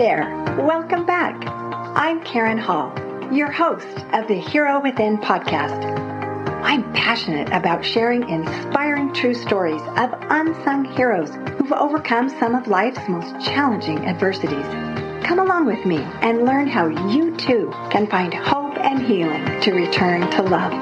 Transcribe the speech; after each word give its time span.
there, 0.00 0.24
welcome 0.56 1.04
back. 1.04 1.36
I'm 1.94 2.24
Karen 2.24 2.56
Hall, 2.56 2.90
your 3.30 3.50
host 3.50 3.86
of 4.14 4.28
the 4.28 4.40
Hero 4.40 4.80
Within 4.80 5.18
podcast. 5.18 5.84
I'm 6.64 6.90
passionate 6.94 7.48
about 7.52 7.84
sharing 7.84 8.26
inspiring 8.26 9.12
true 9.12 9.34
stories 9.34 9.82
of 9.98 10.14
unsung 10.30 10.86
heroes 10.86 11.28
who've 11.58 11.72
overcome 11.72 12.30
some 12.30 12.54
of 12.54 12.66
life's 12.66 13.06
most 13.10 13.44
challenging 13.44 14.06
adversities. 14.06 14.64
Come 15.22 15.38
along 15.38 15.66
with 15.66 15.84
me 15.84 15.98
and 16.22 16.46
learn 16.46 16.66
how 16.66 16.86
you 16.86 17.36
too 17.36 17.70
can 17.90 18.06
find 18.06 18.32
hope 18.32 18.78
and 18.78 19.02
healing 19.02 19.60
to 19.60 19.72
return 19.72 20.30
to 20.30 20.42
love. 20.44 20.72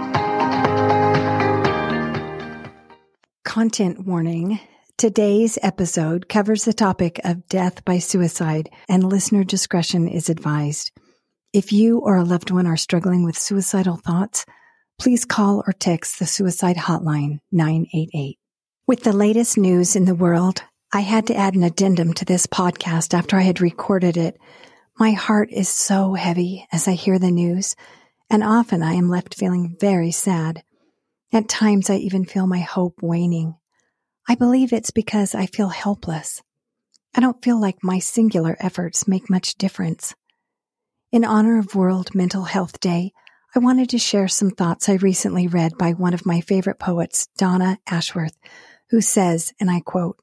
Content 3.42 4.06
warning. 4.06 4.60
Today's 4.98 5.60
episode 5.62 6.28
covers 6.28 6.64
the 6.64 6.72
topic 6.72 7.20
of 7.22 7.46
death 7.46 7.84
by 7.84 8.00
suicide 8.00 8.68
and 8.88 9.08
listener 9.08 9.44
discretion 9.44 10.08
is 10.08 10.28
advised. 10.28 10.90
If 11.52 11.72
you 11.72 12.00
or 12.00 12.16
a 12.16 12.24
loved 12.24 12.50
one 12.50 12.66
are 12.66 12.76
struggling 12.76 13.22
with 13.22 13.38
suicidal 13.38 13.94
thoughts, 13.94 14.44
please 14.98 15.24
call 15.24 15.62
or 15.64 15.72
text 15.72 16.18
the 16.18 16.26
suicide 16.26 16.74
hotline 16.74 17.38
988. 17.52 18.40
With 18.88 19.04
the 19.04 19.12
latest 19.12 19.56
news 19.56 19.94
in 19.94 20.04
the 20.04 20.16
world, 20.16 20.64
I 20.92 21.02
had 21.02 21.28
to 21.28 21.36
add 21.36 21.54
an 21.54 21.62
addendum 21.62 22.12
to 22.14 22.24
this 22.24 22.48
podcast 22.48 23.14
after 23.14 23.36
I 23.36 23.42
had 23.42 23.60
recorded 23.60 24.16
it. 24.16 24.36
My 24.98 25.12
heart 25.12 25.52
is 25.52 25.68
so 25.68 26.14
heavy 26.14 26.66
as 26.72 26.88
I 26.88 26.94
hear 26.94 27.20
the 27.20 27.30
news, 27.30 27.76
and 28.28 28.42
often 28.42 28.82
I 28.82 28.94
am 28.94 29.08
left 29.08 29.36
feeling 29.36 29.76
very 29.78 30.10
sad. 30.10 30.64
At 31.32 31.48
times 31.48 31.88
I 31.88 31.98
even 31.98 32.24
feel 32.24 32.48
my 32.48 32.58
hope 32.58 33.00
waning. 33.00 33.54
I 34.30 34.34
believe 34.34 34.74
it's 34.74 34.90
because 34.90 35.34
I 35.34 35.46
feel 35.46 35.70
helpless. 35.70 36.42
I 37.14 37.20
don't 37.20 37.42
feel 37.42 37.58
like 37.58 37.82
my 37.82 37.98
singular 37.98 38.58
efforts 38.60 39.08
make 39.08 39.30
much 39.30 39.54
difference. 39.54 40.14
In 41.10 41.24
honor 41.24 41.58
of 41.58 41.74
World 41.74 42.14
Mental 42.14 42.42
Health 42.42 42.78
Day, 42.78 43.12
I 43.54 43.58
wanted 43.58 43.88
to 43.88 43.98
share 43.98 44.28
some 44.28 44.50
thoughts 44.50 44.86
I 44.86 44.96
recently 44.96 45.48
read 45.48 45.78
by 45.78 45.94
one 45.94 46.12
of 46.12 46.26
my 46.26 46.42
favorite 46.42 46.78
poets, 46.78 47.28
Donna 47.38 47.78
Ashworth, 47.86 48.36
who 48.90 49.00
says, 49.00 49.54
and 49.58 49.70
I 49.70 49.80
quote, 49.80 50.18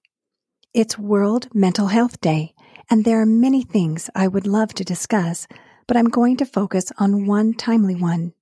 It's 0.71 0.99
World 0.99 1.47
Mental 1.55 1.87
Health 1.87 2.21
Day, 2.21 2.53
and 2.91 3.05
there 3.05 3.19
are 3.19 3.25
many 3.25 3.63
things 3.63 4.11
I 4.13 4.27
would 4.27 4.45
love 4.45 4.71
to 4.75 4.83
discuss, 4.83 5.47
but 5.87 5.97
I'm 5.97 6.09
going 6.09 6.37
to 6.37 6.45
focus 6.45 6.91
on 6.99 7.25
one 7.25 7.55
timely 7.55 7.95
one 7.95 8.33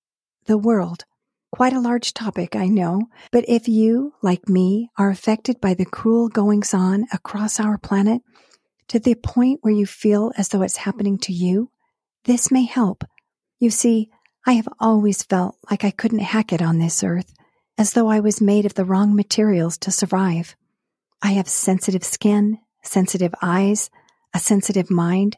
the 0.46 0.58
world. 0.58 1.06
Quite 1.54 1.74
a 1.74 1.80
large 1.80 2.16
topic, 2.16 2.56
I 2.56 2.68
know, 2.68 3.10
but 3.32 3.46
if 3.48 3.68
you, 3.68 4.16
like 4.24 4.50
me, 4.50 4.90
are 4.98 5.12
affected 5.12 5.62
by 5.62 5.76
the 5.76 5.86
cruel 5.86 6.28
goings 6.28 6.74
on 6.74 7.06
across 7.14 7.60
our 7.60 7.78
planet 7.78 8.24
to 8.88 8.98
the 8.98 9.14
point 9.14 9.60
where 9.62 9.72
you 9.72 9.86
feel 9.86 10.32
as 10.36 10.50
though 10.50 10.64
it's 10.64 10.78
happening 10.78 11.20
to 11.20 11.32
you, 11.32 11.70
this 12.24 12.52
may 12.52 12.66
help. 12.66 13.04
You 13.60 13.70
see, 13.70 14.10
I 14.48 14.54
have 14.54 14.68
always 14.80 15.22
felt 15.22 15.56
like 15.70 15.86
I 15.86 15.92
couldn't 15.92 16.22
hack 16.22 16.52
it 16.54 16.62
on 16.64 16.80
this 16.80 17.04
earth, 17.04 17.32
as 17.78 17.94
though 17.94 18.08
I 18.08 18.20
was 18.20 18.42
made 18.42 18.66
of 18.66 18.74
the 18.74 18.84
wrong 18.84 19.16
materials 19.16 19.78
to 19.78 19.92
survive. 19.92 20.56
I 21.22 21.34
have 21.34 21.48
sensitive 21.48 22.04
skin, 22.04 22.58
sensitive 22.82 23.36
eyes, 23.44 23.92
a 24.34 24.40
sensitive 24.40 24.90
mind, 24.90 25.38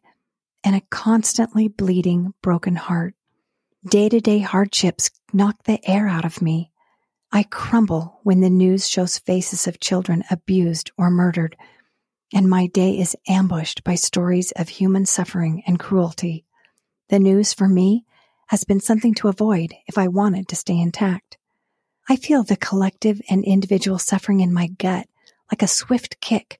and 0.63 0.77
a 0.77 0.81
constantly 0.89 1.67
bleeding 1.67 2.33
broken 2.41 2.77
heart. 2.77 3.15
Day 3.87 4.09
to 4.09 4.19
day 4.19 4.39
hardships 4.39 5.11
knock 5.31 5.65
the 5.65 5.79
air 5.87 6.07
out 6.07 6.25
of 6.25 6.41
me. 6.41 6.71
I 7.31 7.43
crumble 7.43 8.19
when 8.23 8.39
the 8.39 8.49
news 8.49 8.89
shows 8.89 9.19
faces 9.19 9.67
of 9.67 9.79
children 9.79 10.23
abused 10.31 10.89
or 10.97 11.11
murdered, 11.11 11.55
and 12.33 12.49
my 12.49 12.65
day 12.65 12.97
is 12.97 13.15
ambushed 13.27 13.83
by 13.83 13.93
stories 13.93 14.51
of 14.53 14.69
human 14.69 15.05
suffering 15.05 15.61
and 15.67 15.79
cruelty. 15.79 16.45
The 17.09 17.19
news 17.19 17.53
for 17.53 17.67
me 17.67 18.05
has 18.47 18.63
been 18.63 18.79
something 18.79 19.13
to 19.15 19.27
avoid 19.27 19.75
if 19.85 19.99
I 19.99 20.07
wanted 20.07 20.47
to 20.47 20.55
stay 20.55 20.79
intact. 20.79 21.37
I 22.09 22.15
feel 22.15 22.41
the 22.41 22.57
collective 22.57 23.21
and 23.29 23.43
individual 23.43 23.99
suffering 23.99 24.39
in 24.39 24.51
my 24.51 24.65
gut 24.65 25.07
like 25.51 25.61
a 25.61 25.67
swift 25.67 26.19
kick, 26.21 26.59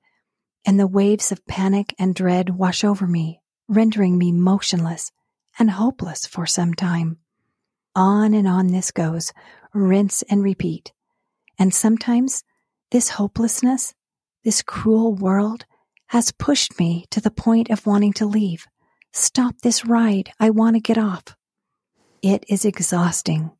and 0.63 0.79
the 0.79 0.85
waves 0.85 1.31
of 1.31 1.47
panic 1.47 1.95
and 1.97 2.13
dread 2.13 2.51
wash 2.51 2.83
over 2.83 3.07
me, 3.07 3.41
rendering 3.67 4.15
me 4.15 4.31
motionless 4.31 5.11
and 5.57 5.71
hopeless 5.71 6.25
for 6.25 6.45
some 6.45 6.73
time. 6.73 7.17
On 7.95 8.33
and 8.33 8.47
on 8.47 8.67
this 8.67 8.91
goes, 8.91 9.31
rinse 9.73 10.21
and 10.23 10.43
repeat. 10.43 10.91
And 11.57 11.73
sometimes 11.73 12.43
this 12.91 13.09
hopelessness, 13.09 13.93
this 14.43 14.61
cruel 14.61 15.15
world, 15.15 15.65
has 16.07 16.31
pushed 16.31 16.79
me 16.79 17.05
to 17.09 17.21
the 17.21 17.31
point 17.31 17.69
of 17.69 17.85
wanting 17.85 18.13
to 18.13 18.25
leave. 18.25 18.65
Stop 19.13 19.55
this 19.61 19.85
ride. 19.85 20.31
I 20.39 20.49
want 20.49 20.75
to 20.75 20.81
get 20.81 20.97
off. 20.97 21.23
It 22.21 22.43
is 22.49 22.65
exhausting. 22.65 23.51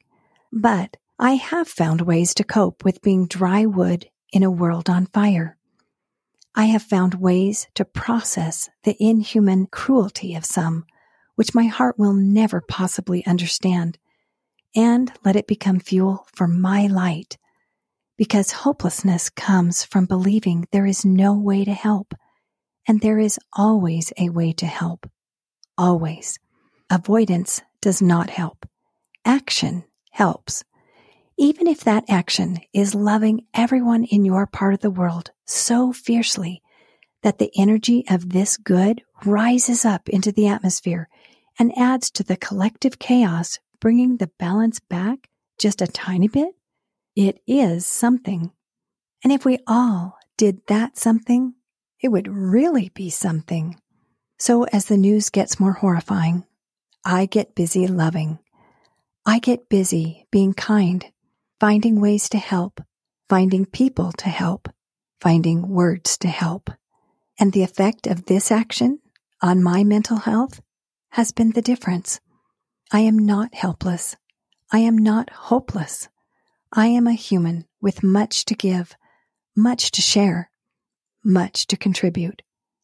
But 0.52 0.98
I 1.18 1.36
have 1.36 1.68
found 1.68 2.02
ways 2.02 2.34
to 2.36 2.44
cope 2.44 2.84
with 2.84 3.02
being 3.02 3.26
dry 3.28 3.66
wood 3.66 4.10
in 4.32 4.44
a 4.44 4.52
world 4.52 4.90
on 4.90 5.08
fire. 5.08 5.58
I 6.56 6.66
have 6.66 6.84
found 6.84 7.16
ways 7.16 7.68
to 7.76 7.86
process 7.86 8.70
the 8.84 8.96
inhuman 9.00 9.68
cruelty 9.68 10.36
of 10.36 10.46
some 10.46 10.86
which 11.36 11.56
my 11.56 11.66
heart 11.66 11.98
will 12.00 12.14
never 12.14 12.62
possibly 12.62 13.26
understand, 13.26 13.98
and 14.76 15.12
let 15.24 15.36
it 15.36 15.48
become 15.48 15.80
fuel 15.80 16.26
for 16.34 16.48
my 16.48 16.88
light. 16.88 17.38
Because 18.18 18.52
hopelessness 18.52 19.30
comes 19.30 19.84
from 19.84 20.06
believing 20.06 20.68
there 20.72 20.86
is 20.86 21.06
no 21.06 21.34
way 21.34 21.66
to 21.66 21.74
help, 21.74 22.14
and 22.88 23.02
there 23.02 23.20
is 23.20 23.40
always 23.54 24.14
a 24.18 24.30
way 24.30 24.54
to 24.54 24.66
help. 24.66 25.10
Always. 25.78 26.40
Avoidance 26.90 27.62
does 27.82 28.02
not 28.02 28.30
help. 28.30 28.68
Action 29.26 29.84
helps. 30.12 30.64
Even 31.38 31.68
if 31.68 31.84
that 31.84 32.06
action 32.08 32.60
is 32.74 32.96
loving 32.96 33.46
everyone 33.54 34.06
in 34.06 34.24
your 34.24 34.48
part 34.48 34.74
of 34.74 34.80
the 34.80 34.90
world 34.90 35.32
so 35.46 35.92
fiercely 35.92 36.62
that 37.24 37.40
the 37.40 37.52
energy 37.58 38.06
of 38.10 38.30
this 38.30 38.56
good 38.56 39.02
rises 39.26 39.84
up 39.84 40.08
into 40.08 40.32
the 40.32 40.48
atmosphere 40.48 41.10
and 41.60 41.78
adds 41.78 42.12
to 42.12 42.24
the 42.24 42.38
collective 42.38 43.00
chaos, 43.00 43.60
bringing 43.80 44.18
the 44.18 44.32
balance 44.40 44.80
back 44.80 45.30
just 45.58 45.82
a 45.82 45.88
tiny 45.88 46.28
bit, 46.28 46.56
it 47.16 47.40
is 47.48 47.86
something. 47.86 48.52
And 49.24 49.32
if 49.32 49.46
we 49.46 49.60
all 49.68 50.18
did 50.38 50.62
that 50.68 50.98
something, 50.98 51.54
it 52.02 52.10
would 52.10 52.28
really 52.28 52.90
be 52.90 53.10
something. 53.10 53.80
So 54.38 54.64
as 54.66 54.86
the 54.86 54.98
news 54.98 55.30
gets 55.30 55.60
more 55.60 55.74
horrifying, 55.74 56.46
I 57.06 57.26
get 57.26 57.56
busy 57.56 57.88
loving. 57.88 58.40
I 59.26 59.40
get 59.40 59.70
busy 59.70 60.28
being 60.32 60.54
kind, 60.54 61.06
finding 61.60 62.02
ways 62.02 62.30
to 62.30 62.38
help, 62.38 62.82
finding 63.30 63.66
people 63.66 64.12
to 64.14 64.30
help, 64.30 64.70
finding 65.22 65.70
words 65.70 66.18
to 66.20 66.28
help. 66.28 66.70
And 67.40 67.54
the 67.54 67.64
effect 67.64 68.08
of 68.08 68.26
this 68.26 68.52
action 68.52 69.00
on 69.42 69.64
my 69.64 69.84
mental 69.84 70.18
health 70.18 70.62
has 71.16 71.32
been 71.32 71.52
the 71.52 71.62
difference. 71.62 72.20
I 72.92 73.00
am 73.00 73.18
not 73.18 73.56
helpless. 73.56 74.18
I 74.74 74.80
am 74.80 74.98
not 74.98 75.30
hopeless. 75.30 76.10
I 76.74 76.88
am 76.88 77.08
a 77.08 77.14
human 77.14 77.64
with 77.80 78.04
much 78.04 78.44
to 78.46 78.54
give, 78.54 78.98
much 79.56 79.92
to 79.92 80.02
share, 80.02 80.52
much 81.24 81.68
to 81.68 81.78
contribute. 81.78 82.42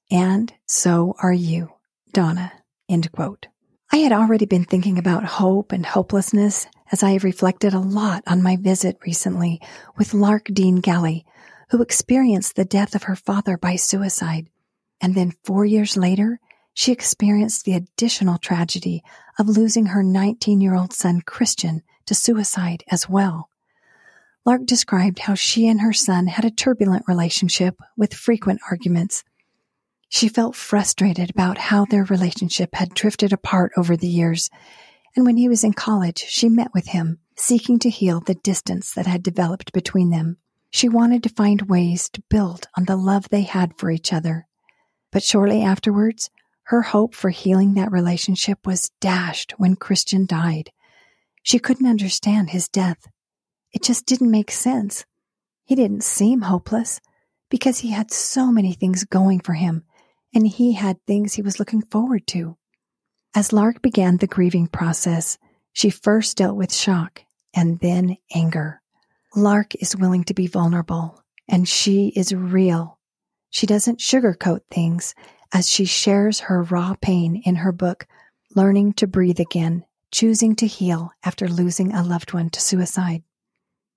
And 0.10 0.54
so 0.66 1.14
are 1.22 1.34
you, 1.34 1.74
Donna. 2.14 2.54
End 2.88 3.12
quote. 3.12 3.48
I 3.92 3.98
had 3.98 4.14
already 4.14 4.46
been 4.46 4.64
thinking 4.64 4.98
about 4.98 5.26
hope 5.26 5.74
and 5.74 5.86
hopelessness 5.86 6.68
as 6.90 7.04
I 7.04 7.12
have 7.12 7.26
reflected 7.26 7.74
a 7.74 7.80
lot 7.80 8.24
on 8.28 8.42
my 8.42 8.56
visit 8.56 8.98
recently 9.06 9.60
with 9.98 10.14
Lark 10.14 10.46
Dean 10.54 10.78
Galley, 10.78 11.26
who 11.72 11.82
experienced 11.82 12.56
the 12.56 12.64
death 12.64 12.96
of 12.96 13.04
her 13.04 13.18
father 13.18 13.58
by 13.58 13.76
suicide. 13.76 14.48
And 15.02 15.16
then 15.16 15.34
four 15.44 15.66
years 15.66 15.98
later, 15.98 16.40
she 16.74 16.92
experienced 16.92 17.66
the 17.66 17.74
additional 17.74 18.38
tragedy 18.38 19.04
of 19.38 19.50
losing 19.50 19.88
her 19.88 20.04
19 20.04 20.62
year 20.62 20.76
old 20.76 20.94
son, 20.94 21.22
Christian, 21.22 21.84
to 22.06 22.16
suicide 22.16 22.84
as 22.90 23.10
well. 23.10 23.50
Lark 24.46 24.66
described 24.66 25.20
how 25.20 25.36
she 25.36 25.68
and 25.68 25.82
her 25.82 25.94
son 25.94 26.28
had 26.28 26.46
a 26.46 26.52
turbulent 26.52 27.04
relationship 27.08 27.76
with 27.96 28.14
frequent 28.14 28.60
arguments. 28.70 29.24
She 30.10 30.28
felt 30.28 30.56
frustrated 30.56 31.30
about 31.30 31.58
how 31.58 31.86
their 31.86 32.04
relationship 32.06 32.74
had 32.74 32.94
drifted 32.94 33.32
apart 33.32 33.72
over 33.78 33.96
the 33.96 34.08
years, 34.08 34.50
and 35.16 35.26
when 35.26 35.38
he 35.38 35.48
was 35.48 35.64
in 35.64 35.74
college, 35.74 36.26
she 36.28 36.50
met 36.50 36.74
with 36.74 36.88
him, 36.88 37.20
seeking 37.36 37.80
to 37.80 37.90
heal 37.90 38.20
the 38.20 38.36
distance 38.36 38.94
that 38.94 39.08
had 39.08 39.24
developed 39.24 39.74
between 39.74 40.10
them. 40.10 40.38
She 40.72 40.90
wanted 40.90 41.22
to 41.24 41.30
find 41.30 41.64
ways 41.64 42.10
to 42.10 42.24
build 42.30 42.68
on 42.78 42.86
the 42.86 42.96
love 42.96 43.30
they 43.30 43.42
had 43.42 43.78
for 43.78 43.92
each 43.92 44.12
other. 44.12 44.48
But 45.12 45.24
shortly 45.24 45.62
afterwards, 45.62 46.30
her 46.72 46.82
hope 46.82 47.14
for 47.14 47.30
healing 47.32 47.74
that 47.74 47.92
relationship 47.92 48.66
was 48.66 48.92
dashed 49.02 49.54
when 49.58 49.76
Christian 49.76 50.26
died. 50.26 50.72
She 51.44 51.60
couldn't 51.60 51.86
understand 51.86 52.50
his 52.50 52.70
death. 52.70 53.10
It 53.74 53.84
just 53.84 54.06
didn't 54.06 54.32
make 54.32 54.52
sense. 54.52 55.06
He 55.66 55.76
didn't 55.76 56.06
seem 56.06 56.44
hopeless 56.44 57.02
because 57.50 57.80
he 57.80 57.92
had 57.92 58.10
so 58.10 58.54
many 58.54 58.72
things 58.72 59.04
going 59.04 59.42
for 59.42 59.52
him 59.52 59.84
and 60.34 60.48
he 60.48 60.72
had 60.72 61.06
things 61.06 61.34
he 61.34 61.42
was 61.42 61.60
looking 61.60 61.82
forward 61.82 62.26
to. 62.28 62.56
As 63.36 63.52
Lark 63.52 63.82
began 63.82 64.16
the 64.16 64.26
grieving 64.26 64.68
process, 64.68 65.38
she 65.74 65.90
first 65.90 66.38
dealt 66.38 66.56
with 66.56 66.74
shock 66.74 67.22
and 67.54 67.82
then 67.82 68.16
anger. 68.34 68.82
Lark 69.36 69.76
is 69.76 69.98
willing 69.98 70.24
to 70.24 70.34
be 70.34 70.48
vulnerable, 70.48 71.22
and 71.50 71.68
she 71.68 72.14
is 72.16 72.34
real. 72.34 72.98
She 73.50 73.68
doesn't 73.68 74.00
sugarcoat 74.00 74.62
things 74.72 75.14
as 75.54 75.70
she 75.70 75.86
shares 75.86 76.42
her 76.42 76.64
raw 76.64 76.96
pain 77.02 77.42
in 77.46 77.56
her 77.56 77.72
book, 77.72 78.08
Learning 78.56 78.94
to 78.94 79.08
Breathe 79.08 79.40
Again 79.40 79.86
Choosing 80.12 80.56
to 80.58 80.68
Heal 80.68 81.12
After 81.24 81.48
Losing 81.48 81.94
a 81.94 82.04
Loved 82.04 82.34
One 82.34 82.50
to 82.50 82.60
Suicide. 82.60 83.24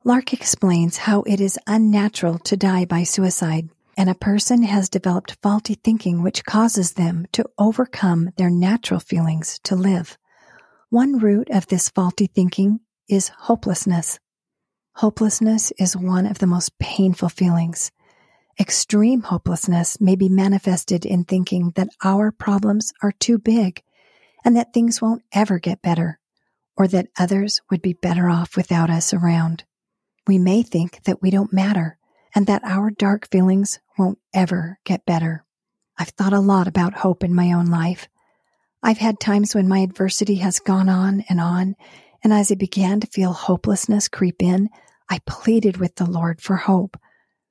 Lark 0.05 0.33
explains 0.33 0.99
how 0.99 1.23
it 1.23 1.41
is 1.41 1.59
unnatural 1.67 2.39
to 2.41 2.57
die 2.57 2.85
by 2.85 3.03
suicide, 3.03 3.69
and 3.97 4.09
a 4.09 4.15
person 4.15 4.63
has 4.63 4.89
developed 4.89 5.39
faulty 5.43 5.75
thinking 5.75 6.23
which 6.23 6.45
causes 6.45 6.93
them 6.93 7.27
to 7.33 7.49
overcome 7.59 8.31
their 8.37 8.51
natural 8.51 9.01
feelings 9.01 9.59
to 9.65 9.75
live. 9.75 10.17
One 10.91 11.19
root 11.19 11.49
of 11.51 11.67
this 11.67 11.89
faulty 11.89 12.29
thinking 12.29 12.81
is 13.09 13.31
hopelessness. 13.31 14.21
Hopelessness 14.97 15.73
is 15.79 15.97
one 15.97 16.27
of 16.27 16.39
the 16.39 16.47
most 16.47 16.79
painful 16.79 17.29
feelings. 17.29 17.91
Extreme 18.59 19.23
hopelessness 19.23 20.01
may 20.01 20.15
be 20.15 20.29
manifested 20.29 21.05
in 21.05 21.25
thinking 21.25 21.73
that 21.75 21.89
our 22.05 22.31
problems 22.31 22.93
are 23.03 23.13
too 23.13 23.39
big 23.39 23.83
and 24.45 24.57
that 24.57 24.73
things 24.73 25.03
won't 25.03 25.23
ever 25.33 25.59
get 25.59 25.83
better, 25.83 26.21
or 26.77 26.87
that 26.87 27.09
others 27.19 27.61
would 27.71 27.83
be 27.83 27.95
better 27.95 28.29
off 28.29 28.57
without 28.57 28.91
us 28.91 29.13
around. 29.13 29.65
We 30.27 30.39
may 30.39 30.63
think 30.63 31.03
that 31.05 31.21
we 31.21 31.31
don't 31.31 31.53
matter 31.53 31.99
and 32.35 32.47
that 32.47 32.63
our 32.65 32.91
dark 32.91 33.29
feelings 33.31 33.81
won't 33.99 34.19
ever 34.33 34.79
get 34.85 35.05
better. 35.05 35.45
I've 35.99 36.09
thought 36.11 36.33
a 36.33 36.41
lot 36.41 36.69
about 36.69 36.95
hope 36.95 37.25
in 37.25 37.35
my 37.35 37.53
own 37.53 37.67
life. 37.67 38.09
I've 38.83 38.99
had 38.99 39.19
times 39.19 39.55
when 39.55 39.69
my 39.69 39.79
adversity 39.79 40.37
has 40.37 40.61
gone 40.61 40.89
on 40.89 41.25
and 41.29 41.41
on, 41.41 41.75
and 42.23 42.33
as 42.33 42.53
I 42.53 42.55
began 42.55 43.01
to 43.01 43.07
feel 43.07 43.33
hopelessness 43.33 44.09
creep 44.09 44.43
in, 44.43 44.69
I 45.09 45.21
pleaded 45.27 45.79
with 45.79 45.97
the 45.97 46.07
Lord 46.07 46.41
for 46.41 46.57
hope. 46.57 46.97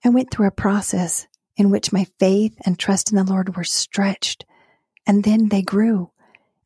I 0.03 0.09
went 0.09 0.31
through 0.31 0.47
a 0.47 0.51
process 0.51 1.27
in 1.55 1.69
which 1.69 1.93
my 1.93 2.07
faith 2.19 2.57
and 2.65 2.77
trust 2.77 3.11
in 3.11 3.17
the 3.17 3.23
Lord 3.23 3.55
were 3.55 3.63
stretched, 3.63 4.45
and 5.07 5.23
then 5.23 5.49
they 5.49 5.61
grew, 5.61 6.11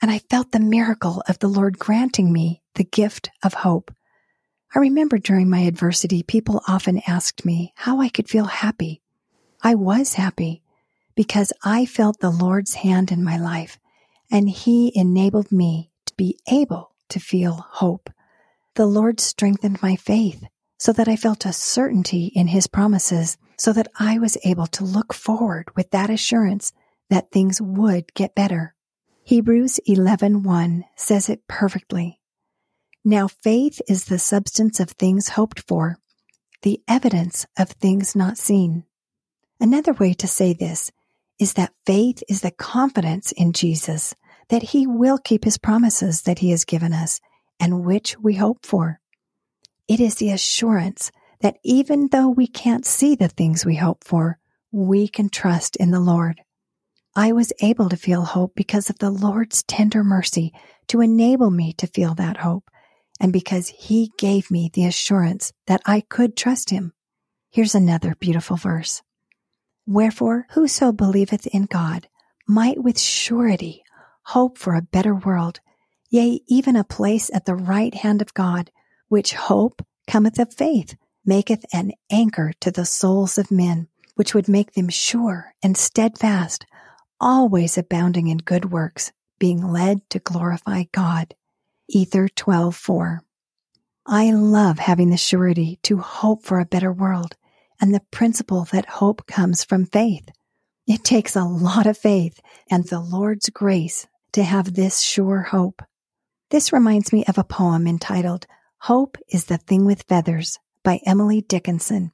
and 0.01 0.09
I 0.09 0.19
felt 0.19 0.51
the 0.51 0.59
miracle 0.59 1.21
of 1.27 1.37
the 1.39 1.47
Lord 1.47 1.77
granting 1.77 2.33
me 2.33 2.61
the 2.75 2.83
gift 2.83 3.29
of 3.43 3.53
hope. 3.53 3.93
I 4.73 4.79
remember 4.79 5.17
during 5.17 5.49
my 5.49 5.59
adversity, 5.59 6.23
people 6.23 6.61
often 6.67 7.01
asked 7.05 7.45
me 7.45 7.73
how 7.75 8.01
I 8.01 8.09
could 8.09 8.27
feel 8.27 8.45
happy. 8.45 9.01
I 9.61 9.75
was 9.75 10.13
happy 10.13 10.63
because 11.15 11.53
I 11.63 11.85
felt 11.85 12.19
the 12.19 12.29
Lord's 12.29 12.75
hand 12.75 13.11
in 13.11 13.23
my 13.23 13.37
life, 13.37 13.79
and 14.31 14.49
He 14.49 14.91
enabled 14.95 15.51
me 15.51 15.91
to 16.05 16.13
be 16.15 16.37
able 16.51 16.95
to 17.09 17.19
feel 17.19 17.65
hope. 17.69 18.09
The 18.75 18.85
Lord 18.85 19.19
strengthened 19.19 19.81
my 19.81 19.95
faith 19.95 20.43
so 20.77 20.93
that 20.93 21.07
I 21.07 21.15
felt 21.15 21.45
a 21.45 21.53
certainty 21.53 22.31
in 22.35 22.47
his 22.47 22.67
promises 22.67 23.37
so 23.57 23.73
that 23.73 23.87
I 23.99 24.19
was 24.19 24.37
able 24.43 24.67
to 24.67 24.83
look 24.83 25.13
forward 25.13 25.65
with 25.75 25.91
that 25.91 26.09
assurance 26.09 26.73
that 27.09 27.31
things 27.31 27.61
would 27.61 28.13
get 28.13 28.35
better. 28.35 28.75
Hebrews 29.23 29.79
11:1 29.87 30.83
says 30.95 31.29
it 31.29 31.47
perfectly. 31.47 32.19
Now 33.03 33.27
faith 33.27 33.81
is 33.87 34.05
the 34.05 34.19
substance 34.19 34.79
of 34.79 34.91
things 34.91 35.29
hoped 35.29 35.61
for, 35.67 35.97
the 36.61 36.81
evidence 36.87 37.45
of 37.57 37.69
things 37.69 38.15
not 38.15 38.37
seen. 38.37 38.83
Another 39.59 39.93
way 39.93 40.13
to 40.13 40.27
say 40.27 40.53
this 40.53 40.91
is 41.39 41.53
that 41.53 41.73
faith 41.85 42.23
is 42.27 42.41
the 42.41 42.51
confidence 42.51 43.31
in 43.31 43.53
Jesus 43.53 44.13
that 44.49 44.63
he 44.63 44.87
will 44.87 45.17
keep 45.17 45.43
his 45.43 45.57
promises 45.57 46.21
that 46.23 46.39
he 46.39 46.51
has 46.51 46.65
given 46.65 46.93
us 46.93 47.19
and 47.59 47.85
which 47.85 48.17
we 48.19 48.35
hope 48.35 48.65
for. 48.65 48.99
It 49.87 49.99
is 49.99 50.15
the 50.15 50.31
assurance 50.31 51.11
that 51.41 51.57
even 51.63 52.09
though 52.11 52.29
we 52.29 52.47
can't 52.47 52.85
see 52.85 53.15
the 53.15 53.29
things 53.29 53.65
we 53.65 53.75
hope 53.75 54.03
for, 54.03 54.37
we 54.71 55.07
can 55.07 55.29
trust 55.29 55.75
in 55.77 55.91
the 55.91 55.99
Lord. 55.99 56.41
I 57.15 57.31
was 57.31 57.53
able 57.61 57.89
to 57.89 57.97
feel 57.97 58.25
hope 58.25 58.53
because 58.55 58.89
of 58.89 58.99
the 58.99 59.09
Lord's 59.09 59.63
tender 59.63 60.03
mercy 60.03 60.53
to 60.87 61.01
enable 61.01 61.49
me 61.49 61.73
to 61.73 61.87
feel 61.87 62.13
that 62.15 62.37
hope 62.37 62.69
and 63.19 63.33
because 63.33 63.69
he 63.69 64.11
gave 64.17 64.51
me 64.51 64.69
the 64.73 64.85
assurance 64.85 65.53
that 65.67 65.81
I 65.85 66.01
could 66.01 66.35
trust 66.35 66.69
him. 66.69 66.93
Here's 67.49 67.73
another 67.73 68.15
beautiful 68.19 68.57
verse. 68.57 69.01
Wherefore, 69.85 70.47
whoso 70.51 70.91
believeth 70.91 71.47
in 71.47 71.65
God 71.65 72.07
might 72.47 72.83
with 72.83 72.99
surety 72.99 73.83
hope 74.23 74.57
for 74.57 74.75
a 74.75 74.81
better 74.81 75.15
world, 75.15 75.61
yea, 76.09 76.41
even 76.47 76.75
a 76.75 76.83
place 76.83 77.31
at 77.33 77.45
the 77.45 77.55
right 77.55 77.93
hand 77.95 78.21
of 78.21 78.33
God, 78.33 78.69
which 79.09 79.33
hope 79.33 79.85
cometh 80.07 80.39
of 80.39 80.53
faith, 80.53 80.95
maketh 81.25 81.65
an 81.73 81.91
anchor 82.09 82.53
to 82.61 82.71
the 82.71 82.85
souls 82.85 83.37
of 83.37 83.51
men, 83.51 83.87
which 84.15 84.33
would 84.33 84.47
make 84.47 84.73
them 84.73 84.89
sure 84.89 85.53
and 85.61 85.77
steadfast, 85.77 86.65
always 87.19 87.77
abounding 87.77 88.27
in 88.27 88.37
good 88.37 88.71
works, 88.71 89.11
being 89.39 89.61
led 89.61 90.09
to 90.09 90.19
glorify 90.19 90.83
God. 90.91 91.35
Ether 91.89 92.27
12:4. 92.27 93.21
I 94.05 94.31
love 94.31 94.79
having 94.79 95.09
the 95.09 95.17
surety 95.17 95.79
to 95.83 95.97
hope 95.97 96.43
for 96.43 96.59
a 96.59 96.65
better 96.65 96.91
world 96.91 97.35
and 97.79 97.93
the 97.93 98.01
principle 98.11 98.65
that 98.71 98.85
hope 98.85 99.27
comes 99.27 99.63
from 99.63 99.85
faith. 99.85 100.29
It 100.87 101.03
takes 101.03 101.35
a 101.35 101.43
lot 101.43 101.85
of 101.85 101.97
faith 101.97 102.39
and 102.69 102.85
the 102.85 103.01
Lord's 103.01 103.49
grace 103.49 104.07
to 104.31 104.43
have 104.43 104.73
this 104.73 105.01
sure 105.01 105.41
hope. 105.41 105.81
This 106.49 106.71
reminds 106.71 107.11
me 107.11 107.25
of 107.25 107.37
a 107.37 107.43
poem 107.43 107.87
entitled 107.87 108.47
Hope 108.81 109.17
is 109.27 109.45
the 109.45 109.57
Thing 109.57 109.85
with 109.85 110.03
Feathers 110.03 110.59
by 110.83 111.01
Emily 111.05 111.41
Dickinson, 111.41 112.11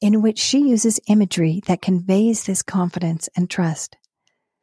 in 0.00 0.22
which 0.22 0.38
she 0.38 0.58
uses 0.58 0.98
imagery 1.06 1.62
that 1.66 1.82
conveys 1.82 2.44
this 2.44 2.62
confidence 2.62 3.28
and 3.36 3.48
trust. 3.48 3.96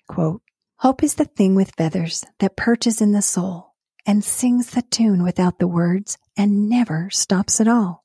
Quote, 0.08 0.42
Hope 0.78 1.04
is 1.04 1.16
the 1.16 1.26
thing 1.26 1.56
with 1.56 1.76
feathers 1.76 2.26
that 2.40 2.58
perches 2.58 3.00
in 3.00 3.12
the 3.12 3.22
soul 3.22 3.76
and 4.06 4.24
sings 4.24 4.72
the 4.72 4.81
tune 4.81 5.24
without 5.24 5.60
the 5.60 5.68
words 5.68 6.18
and 6.36 6.68
never 6.68 7.10
stops 7.12 7.62
at 7.62 7.68
all. 7.68 8.04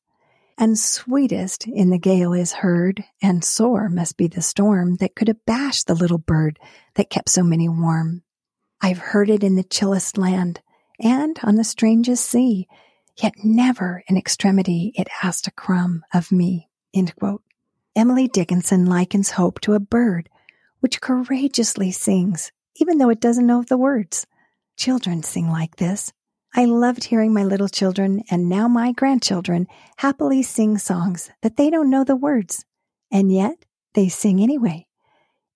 And 0.58 0.78
sweetest 0.78 1.66
in 1.66 1.90
the 1.90 1.98
gale 1.98 2.32
is 2.32 2.52
heard, 2.52 3.02
and 3.22 3.42
sore 3.42 3.88
must 3.88 4.16
be 4.16 4.28
the 4.28 4.42
storm 4.42 4.96
that 4.96 5.16
could 5.16 5.28
abash 5.28 5.84
the 5.84 5.94
little 5.94 6.18
bird 6.18 6.58
that 6.94 7.10
kept 7.10 7.30
so 7.30 7.42
many 7.42 7.68
warm. 7.68 8.22
I've 8.80 8.98
heard 8.98 9.30
it 9.30 9.42
in 9.42 9.56
the 9.56 9.64
chillest 9.64 10.18
land 10.18 10.60
and 11.00 11.38
on 11.42 11.56
the 11.56 11.64
strangest 11.64 12.28
sea, 12.28 12.68
yet 13.22 13.32
never 13.42 14.02
in 14.08 14.16
extremity 14.16 14.92
it 14.96 15.08
asked 15.22 15.46
a 15.46 15.52
crumb 15.52 16.04
of 16.12 16.32
me. 16.32 16.68
Emily 17.96 18.28
Dickinson 18.28 18.86
likens 18.86 19.30
hope 19.30 19.60
to 19.60 19.74
a 19.74 19.80
bird 19.80 20.28
which 20.80 21.00
courageously 21.00 21.90
sings, 21.90 22.52
even 22.76 22.98
though 22.98 23.08
it 23.10 23.20
doesn't 23.20 23.46
know 23.46 23.62
the 23.62 23.78
words. 23.78 24.26
Children 24.76 25.22
sing 25.22 25.48
like 25.48 25.76
this. 25.76 26.12
I 26.54 26.66
loved 26.66 27.04
hearing 27.04 27.32
my 27.32 27.42
little 27.42 27.68
children 27.68 28.22
and 28.30 28.48
now 28.48 28.68
my 28.68 28.92
grandchildren 28.92 29.66
happily 29.96 30.42
sing 30.42 30.78
songs 30.78 31.30
that 31.42 31.56
they 31.56 31.70
don't 31.70 31.90
know 31.90 32.04
the 32.04 32.16
words, 32.16 32.64
and 33.10 33.32
yet 33.32 33.64
they 33.94 34.08
sing 34.08 34.40
anyway. 34.40 34.86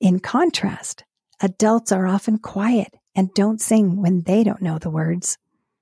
In 0.00 0.20
contrast, 0.20 1.04
adults 1.40 1.92
are 1.92 2.06
often 2.06 2.38
quiet 2.38 2.94
and 3.14 3.34
don't 3.34 3.60
sing 3.60 4.00
when 4.00 4.22
they 4.22 4.44
don't 4.44 4.62
know 4.62 4.78
the 4.78 4.90
words. 4.90 5.38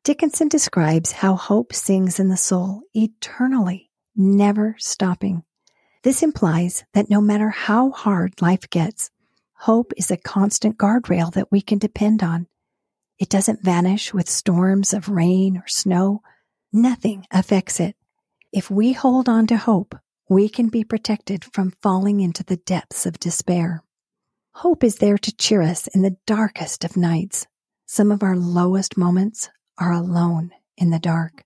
Dickinson 0.07 0.47
describes 0.47 1.11
how 1.11 1.35
hope 1.35 1.73
sings 1.75 2.21
in 2.21 2.29
the 2.29 2.37
soul 2.37 2.83
eternally, 2.95 3.91
never 4.15 4.77
stopping. 4.79 5.43
This 6.05 6.23
implies 6.23 6.85
that 6.95 7.11
no 7.11 7.21
matter 7.21 7.51
how 7.51 7.91
hard 7.91 8.41
life 8.41 8.71
gets, 8.71 9.11
hope 9.55 9.93
is 9.97 10.13
a 10.13 10.17
constant 10.17 10.79
guardrail 10.79 11.33
that 11.33 11.51
we 11.51 11.61
can 11.61 11.79
depend 11.79 12.23
on. 12.23 12.47
It 13.19 13.29
doesn't 13.29 13.65
vanish 13.65 14.15
with 14.15 14.31
storms 14.31 14.95
of 14.95 15.09
rain 15.09 15.57
or 15.57 15.67
snow. 15.67 16.23
Nothing 16.73 17.27
affects 17.33 17.81
it. 17.81 17.97
If 18.53 18.71
we 18.71 18.93
hold 18.93 19.29
on 19.29 19.49
to 19.49 19.57
hope, 19.57 19.97
we 20.29 20.49
can 20.49 20.69
be 20.69 20.85
protected 20.85 21.45
from 21.45 21.75
falling 21.83 22.21
into 22.21 22.45
the 22.45 22.59
depths 22.59 23.07
of 23.07 23.19
despair. 23.19 23.83
Hope 24.53 24.85
is 24.85 24.99
there 24.99 25.19
to 25.19 25.35
cheer 25.35 25.63
us 25.63 25.89
in 25.89 26.03
the 26.03 26.17
darkest 26.29 26.85
of 26.85 26.97
nights. 26.97 27.49
Some 27.87 28.13
of 28.13 28.23
our 28.23 28.37
lowest 28.37 28.97
moments 28.97 29.51
are 29.79 29.93
alone 29.93 30.51
in 30.77 30.91
the 30.91 30.99
dark. 30.99 31.45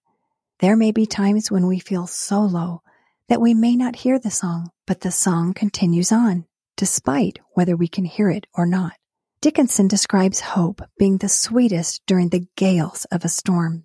There 0.60 0.76
may 0.76 0.92
be 0.92 1.06
times 1.06 1.50
when 1.50 1.66
we 1.66 1.78
feel 1.78 2.06
so 2.06 2.40
low 2.40 2.82
that 3.28 3.40
we 3.40 3.54
may 3.54 3.76
not 3.76 3.96
hear 3.96 4.18
the 4.18 4.30
song, 4.30 4.70
but 4.86 5.00
the 5.00 5.10
song 5.10 5.54
continues 5.54 6.12
on, 6.12 6.46
despite 6.76 7.38
whether 7.52 7.76
we 7.76 7.88
can 7.88 8.04
hear 8.04 8.28
it 8.30 8.46
or 8.54 8.66
not. 8.66 8.92
Dickinson 9.40 9.88
describes 9.88 10.40
hope 10.40 10.82
being 10.98 11.16
the 11.16 11.28
sweetest 11.28 12.02
during 12.06 12.28
the 12.28 12.46
gales 12.56 13.06
of 13.06 13.24
a 13.24 13.28
storm. 13.28 13.84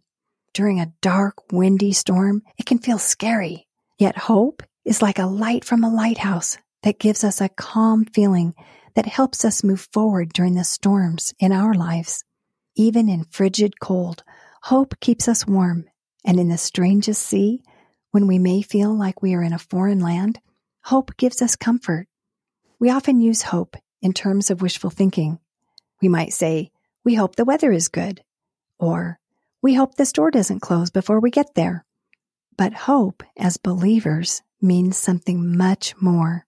During 0.54 0.82
a 0.82 0.94
dark, 1.02 1.52
windy 1.52 1.94
storm, 1.94 2.42
it 2.58 2.66
can 2.66 2.80
feel 2.80 2.98
scary. 2.98 3.68
Yet 3.98 4.18
hope 4.18 4.64
is 4.84 5.02
like 5.02 5.20
a 5.20 5.28
light 5.28 5.64
from 5.64 5.84
a 5.84 5.94
lighthouse 5.94 6.58
that 6.84 7.00
gives 7.00 7.24
us 7.24 7.40
a 7.40 7.50
calm 7.50 8.06
feeling 8.06 8.54
that 8.96 9.06
helps 9.06 9.46
us 9.46 9.64
move 9.64 9.88
forward 9.94 10.34
during 10.34 10.56
the 10.56 10.64
storms 10.64 11.34
in 11.40 11.52
our 11.52 11.74
lives. 11.74 12.24
Even 12.76 13.08
in 13.08 13.24
frigid 13.26 13.80
cold, 13.80 14.24
hope 14.66 15.00
keeps 15.00 15.28
us 15.28 15.46
warm. 15.46 15.86
And 16.26 16.40
in 16.40 16.50
the 16.50 16.58
strangest 16.58 17.22
sea, 17.22 17.62
when 18.10 18.26
we 18.26 18.40
may 18.40 18.64
feel 18.64 18.98
like 18.98 19.22
we 19.22 19.36
are 19.36 19.44
in 19.44 19.54
a 19.54 19.60
foreign 19.60 20.00
land, 20.00 20.40
hope 20.82 21.16
gives 21.18 21.40
us 21.44 21.56
comfort. 21.56 22.08
We 22.80 22.90
often 22.90 23.22
use 23.22 23.44
hope 23.44 23.78
in 24.02 24.12
terms 24.12 24.50
of 24.50 24.64
wishful 24.64 24.90
thinking. 24.90 25.38
We 26.02 26.10
might 26.10 26.34
say, 26.34 26.72
we 27.04 27.14
hope 27.14 27.36
the 27.36 27.46
weather 27.46 27.72
is 27.72 27.90
good, 27.90 28.24
or 28.80 29.20
we 29.62 29.76
hope 29.76 29.96
the 29.96 30.06
store 30.06 30.32
doesn't 30.32 30.62
close 30.62 30.90
before 30.90 31.20
we 31.20 31.30
get 31.30 31.54
there. 31.54 31.86
But 32.58 32.74
hope 32.74 33.22
as 33.38 33.58
believers 33.58 34.42
means 34.64 34.98
something 34.98 35.56
much 35.56 35.94
more. 36.02 36.48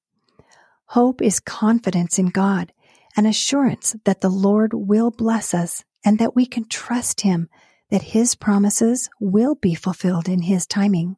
Hope 0.85 1.21
is 1.21 1.39
confidence 1.39 2.17
in 2.17 2.29
God, 2.29 2.73
an 3.15 3.27
assurance 3.27 3.95
that 4.05 4.21
the 4.21 4.29
Lord 4.29 4.73
will 4.73 5.11
bless 5.11 5.53
us 5.53 5.83
and 6.03 6.17
that 6.17 6.35
we 6.35 6.47
can 6.47 6.67
trust 6.67 7.21
Him 7.21 7.47
that 7.89 8.01
His 8.01 8.35
promises 8.35 9.09
will 9.19 9.55
be 9.55 9.75
fulfilled 9.75 10.27
in 10.27 10.41
His 10.41 10.67
timing. 10.67 11.17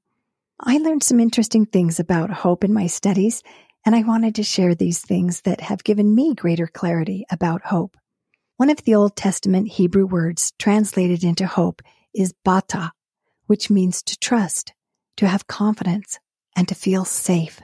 I 0.60 0.78
learned 0.78 1.04
some 1.04 1.20
interesting 1.20 1.66
things 1.66 2.00
about 2.00 2.30
hope 2.30 2.64
in 2.64 2.74
my 2.74 2.88
studies, 2.88 3.44
and 3.86 3.96
I 3.96 4.04
wanted 4.04 4.36
to 4.36 4.44
share 4.44 4.76
these 4.76 5.00
things 5.00 5.42
that 5.42 5.62
have 5.62 5.84
given 5.84 6.14
me 6.14 6.36
greater 6.36 6.68
clarity 6.68 7.26
about 7.32 7.64
hope. 7.64 7.96
One 8.58 8.70
of 8.70 8.84
the 8.84 8.96
Old 8.96 9.16
Testament 9.16 9.70
Hebrew 9.70 10.06
words 10.06 10.52
translated 10.60 11.24
into 11.24 11.48
hope 11.48 11.82
is 12.14 12.34
bata, 12.44 12.92
which 13.48 13.70
means 13.70 14.04
to 14.04 14.18
trust, 14.18 14.74
to 15.16 15.28
have 15.28 15.48
confidence, 15.48 16.20
and 16.56 16.68
to 16.68 16.76
feel 16.76 17.06
safe. 17.06 17.62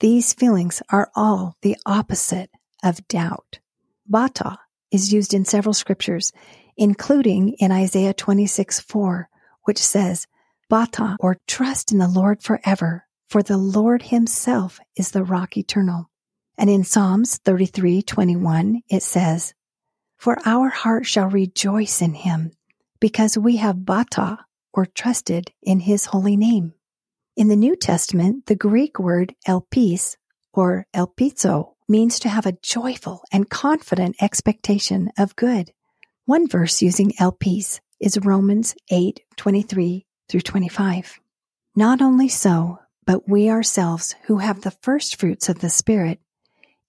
These 0.00 0.34
feelings 0.34 0.82
are 0.90 1.10
all 1.14 1.56
the 1.62 1.76
opposite 1.86 2.50
of 2.82 3.06
doubt. 3.08 3.60
Bata 4.06 4.58
is 4.90 5.12
used 5.12 5.32
in 5.32 5.44
several 5.44 5.74
scriptures, 5.74 6.32
including 6.76 7.54
in 7.58 7.72
Isaiah 7.72 8.14
26 8.14 8.80
4, 8.80 9.28
which 9.64 9.78
says, 9.78 10.26
Bata 10.68 11.16
or 11.20 11.38
trust 11.46 11.92
in 11.92 11.98
the 11.98 12.08
Lord 12.08 12.42
forever, 12.42 13.06
for 13.28 13.42
the 13.42 13.56
Lord 13.56 14.02
himself 14.02 14.80
is 14.96 15.10
the 15.10 15.24
rock 15.24 15.56
eternal. 15.56 16.10
And 16.58 16.70
in 16.70 16.84
Psalms 16.84 17.36
33 17.38 18.02
21, 18.02 18.82
it 18.88 19.02
says, 19.02 19.54
For 20.16 20.38
our 20.44 20.68
heart 20.68 21.06
shall 21.06 21.28
rejoice 21.28 22.02
in 22.02 22.14
him, 22.14 22.52
because 23.00 23.36
we 23.36 23.56
have 23.56 23.84
Bata 23.84 24.38
or 24.72 24.86
trusted 24.86 25.52
in 25.62 25.80
his 25.80 26.06
holy 26.06 26.36
name. 26.36 26.74
In 27.36 27.48
the 27.48 27.56
New 27.56 27.76
Testament, 27.76 28.46
the 28.46 28.56
Greek 28.56 28.98
word 28.98 29.34
elpis 29.46 30.16
or 30.52 30.86
elpizo 30.94 31.74
means 31.88 32.18
to 32.20 32.28
have 32.28 32.46
a 32.46 32.58
joyful 32.62 33.22
and 33.30 33.48
confident 33.48 34.16
expectation 34.20 35.10
of 35.18 35.36
good. 35.36 35.72
One 36.26 36.48
verse 36.48 36.82
using 36.82 37.12
elpis 37.20 37.78
is 38.00 38.18
Romans 38.18 38.74
8, 38.90 39.20
23 39.36 40.04
through 40.28 40.40
25. 40.40 41.20
Not 41.76 42.02
only 42.02 42.28
so, 42.28 42.80
but 43.04 43.28
we 43.28 43.48
ourselves 43.48 44.16
who 44.24 44.38
have 44.38 44.62
the 44.62 44.72
first 44.72 45.20
fruits 45.20 45.48
of 45.48 45.60
the 45.60 45.70
Spirit, 45.70 46.18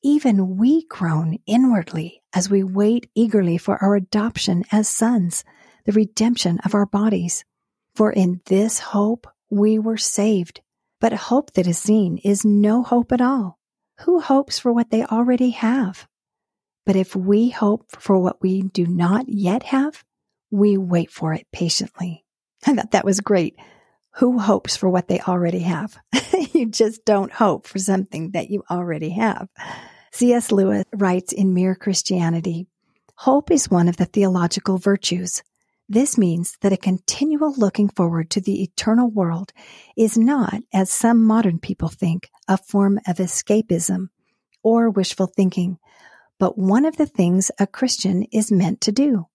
even 0.02 0.58
we 0.58 0.88
groan 0.88 1.38
inwardly 1.46 2.24
as 2.34 2.50
we 2.50 2.64
wait 2.64 3.12
eagerly 3.14 3.60
for 3.60 3.78
our 3.78 3.96
adoption 3.96 4.64
as 4.72 4.90
sons, 4.90 5.44
the 5.86 5.92
redemption 5.92 6.58
of 6.66 6.74
our 6.74 6.88
bodies. 6.88 7.46
For 7.94 8.12
in 8.12 8.42
this 8.46 8.80
hope 8.80 9.28
we 9.52 9.78
were 9.78 9.98
saved. 9.98 10.62
But 11.00 11.14
hope 11.14 11.54
that 11.54 11.68
is 11.68 11.78
seen 11.78 12.18
is 12.24 12.44
no 12.44 12.82
hope 12.82 13.12
at 13.12 13.22
all. 13.22 13.60
Who 14.00 14.20
hopes 14.20 14.58
for 14.58 14.74
what 14.74 14.90
they 14.90 15.06
already 15.06 15.52
have? 15.52 16.08
But 16.88 16.96
if 16.96 17.18
we 17.18 17.50
hope 17.50 17.84
for 18.00 18.18
what 18.18 18.42
we 18.42 18.62
do 18.62 18.88
not 18.88 19.28
yet 19.28 19.64
have, 19.64 20.06
we 20.50 20.78
wait 20.78 21.12
for 21.12 21.34
it 21.34 21.46
patiently. 21.52 22.24
I 22.66 22.76
thought 22.76 22.92
that 22.92 23.04
was 23.04 23.20
great. 23.20 23.58
Who 24.16 24.40
hopes 24.40 24.78
for 24.78 24.90
what 24.90 25.10
they 25.10 25.20
already 25.20 25.60
have? 25.60 25.98
you 26.54 26.68
just 26.68 27.04
don't 27.04 27.32
hope 27.32 27.68
for 27.68 27.78
something 27.78 28.32
that 28.32 28.50
you 28.50 28.64
already 28.72 29.10
have. 29.10 29.50
C.S. 30.14 30.50
Lewis 30.54 30.86
writes 30.96 31.34
in 31.34 31.54
Mere 31.54 31.76
Christianity 31.76 32.68
Hope 33.16 33.52
is 33.52 33.70
one 33.70 33.90
of 33.90 33.98
the 33.98 34.06
theological 34.06 34.78
virtues. 34.78 35.44
This 35.90 36.18
means 36.18 36.58
that 36.62 36.72
a 36.72 36.78
continual 36.78 37.54
looking 37.58 37.90
forward 37.90 38.30
to 38.30 38.40
the 38.40 38.64
eternal 38.64 39.10
world 39.10 39.52
is 39.98 40.18
not, 40.18 40.62
as 40.74 40.90
some 40.90 41.22
modern 41.26 41.60
people 41.60 41.90
think, 41.90 42.30
a 42.48 42.58
form 42.58 42.98
of 43.06 43.18
escapism 43.18 44.08
or 44.64 44.90
wishful 44.90 45.28
thinking, 45.28 45.80
but 46.40 46.58
one 46.58 46.86
of 46.86 46.98
the 46.98 47.06
things 47.06 47.52
a 47.60 47.68
Christian 47.68 48.24
is 48.32 48.52
meant 48.52 48.82
to 48.82 48.92
do. 48.92 49.28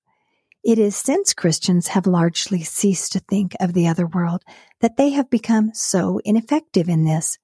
It 0.64 0.78
is 0.78 0.94
since 0.94 1.34
Christians 1.34 1.88
have 1.88 2.06
largely 2.06 2.62
ceased 2.62 3.12
to 3.12 3.20
think 3.20 3.56
of 3.58 3.72
the 3.72 3.88
other 3.88 4.06
world 4.06 4.44
that 4.80 4.96
they 4.96 5.10
have 5.10 5.28
become 5.28 5.72
so 5.74 6.20
ineffective 6.24 6.88
in 6.88 7.04
this. 7.04 7.38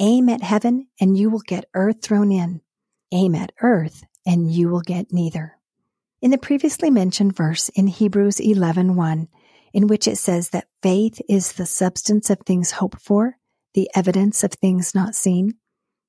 Aim 0.00 0.28
at 0.28 0.42
heaven 0.42 0.88
and 1.00 1.16
you 1.16 1.30
will 1.30 1.42
get 1.46 1.68
earth 1.74 2.02
thrown 2.02 2.32
in. 2.32 2.60
Aim 3.12 3.36
at 3.36 3.52
earth 3.62 4.02
and 4.26 4.50
you 4.50 4.68
will 4.68 4.80
get 4.80 5.12
neither. 5.12 5.56
In 6.20 6.32
the 6.32 6.38
previously 6.38 6.90
mentioned 6.90 7.36
verse 7.36 7.68
in 7.68 7.86
Hebrews 7.86 8.40
11:1, 8.40 9.28
in 9.72 9.86
which 9.86 10.08
it 10.08 10.16
says 10.16 10.50
that 10.50 10.68
faith 10.82 11.20
is 11.28 11.52
the 11.52 11.66
substance 11.66 12.30
of 12.30 12.40
things 12.40 12.72
hoped 12.72 13.00
for, 13.00 13.38
the 13.74 13.88
evidence 13.94 14.42
of 14.42 14.52
things 14.52 14.94
not 14.94 15.14
seen, 15.14 15.54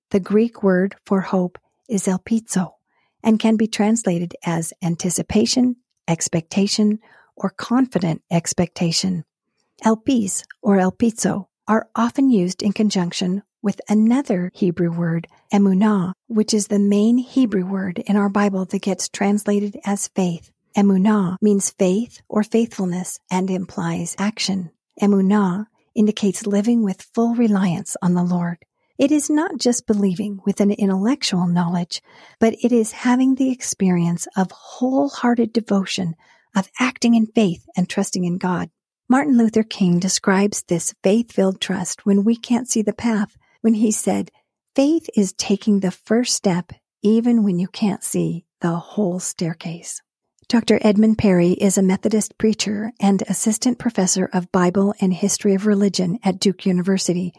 the 0.10 0.20
Greek 0.20 0.64
word 0.64 0.96
for 1.06 1.22
hope 1.22 1.60
is 1.88 2.08
elpizo 2.08 2.77
and 3.24 3.40
can 3.40 3.58
be 3.58 3.68
translated 3.68 4.36
as 4.46 4.74
anticipation, 4.82 5.76
expectation, 6.08 7.00
or 7.36 7.50
confident 7.50 8.22
expectation. 8.32 9.24
Elpis 9.84 10.44
or 10.62 10.78
elpizo 10.78 11.48
are 11.68 11.88
often 11.96 12.30
used 12.30 12.64
in 12.64 12.74
conjunction 12.74 13.44
with 13.62 13.82
another 13.90 14.52
Hebrew 14.54 14.92
word, 14.92 15.28
emunah, 15.52 16.14
which 16.28 16.54
is 16.54 16.68
the 16.68 16.80
main 16.80 17.18
Hebrew 17.18 17.66
word 17.66 18.00
in 18.00 18.16
our 18.16 18.30
Bible 18.30 18.66
that 18.66 18.82
gets 18.82 19.10
translated 19.10 19.78
as 19.86 20.08
faith. 20.10 20.52
Emunah 20.76 21.38
means 21.42 21.72
faith 21.72 22.22
or 22.30 22.44
faithfulness 22.44 23.20
and 23.32 23.50
implies 23.50 24.16
action. 24.18 24.72
Emunah 25.02 25.66
indicates 25.96 26.48
living 26.48 26.84
with 26.84 27.08
full 27.14 27.36
reliance 27.36 27.98
on 28.02 28.14
the 28.14 28.24
Lord. 28.24 28.60
It 28.98 29.12
is 29.12 29.30
not 29.30 29.60
just 29.60 29.86
believing 29.86 30.40
with 30.46 30.60
an 30.60 30.72
intellectual 30.72 31.46
knowledge, 31.46 32.02
but 32.40 32.56
it 32.64 32.72
is 32.72 32.92
having 32.92 33.36
the 33.36 33.52
experience 33.52 34.28
of 34.36 34.50
wholehearted 34.52 35.54
devotion, 35.54 36.16
of 36.56 36.70
acting 36.80 37.14
in 37.14 37.28
faith 37.28 37.66
and 37.76 37.88
trusting 37.88 38.24
in 38.24 38.40
God. 38.40 38.72
Martin 39.08 39.38
Luther 39.38 39.64
King 39.64 40.00
describes 40.00 40.64
this 40.64 40.96
faith 41.04 41.32
filled 41.32 41.62
trust 41.62 42.06
when 42.06 42.24
we 42.24 42.36
can't 42.36 42.68
see 42.68 42.82
the 42.82 42.92
path 42.92 43.38
when 43.62 43.76
he 43.76 43.92
said, 43.92 44.32
Faith 44.76 45.10
is 45.16 45.34
taking 45.34 45.80
the 45.80 45.92
first 45.92 46.36
step 46.36 46.72
even 47.04 47.44
when 47.44 47.60
you 47.60 47.68
can't 47.68 48.04
see 48.04 48.46
the 48.62 48.76
whole 48.76 49.20
staircase. 49.20 50.02
Dr. 50.50 50.80
Edmund 50.82 51.18
Perry 51.18 51.52
is 51.52 51.78
a 51.78 51.84
Methodist 51.84 52.38
preacher 52.38 52.94
and 53.00 53.22
assistant 53.24 53.78
professor 53.78 54.30
of 54.34 54.52
Bible 54.52 54.94
and 55.00 55.14
history 55.14 55.54
of 55.54 55.68
religion 55.68 56.20
at 56.24 56.40
Duke 56.40 56.66
University. 56.66 57.34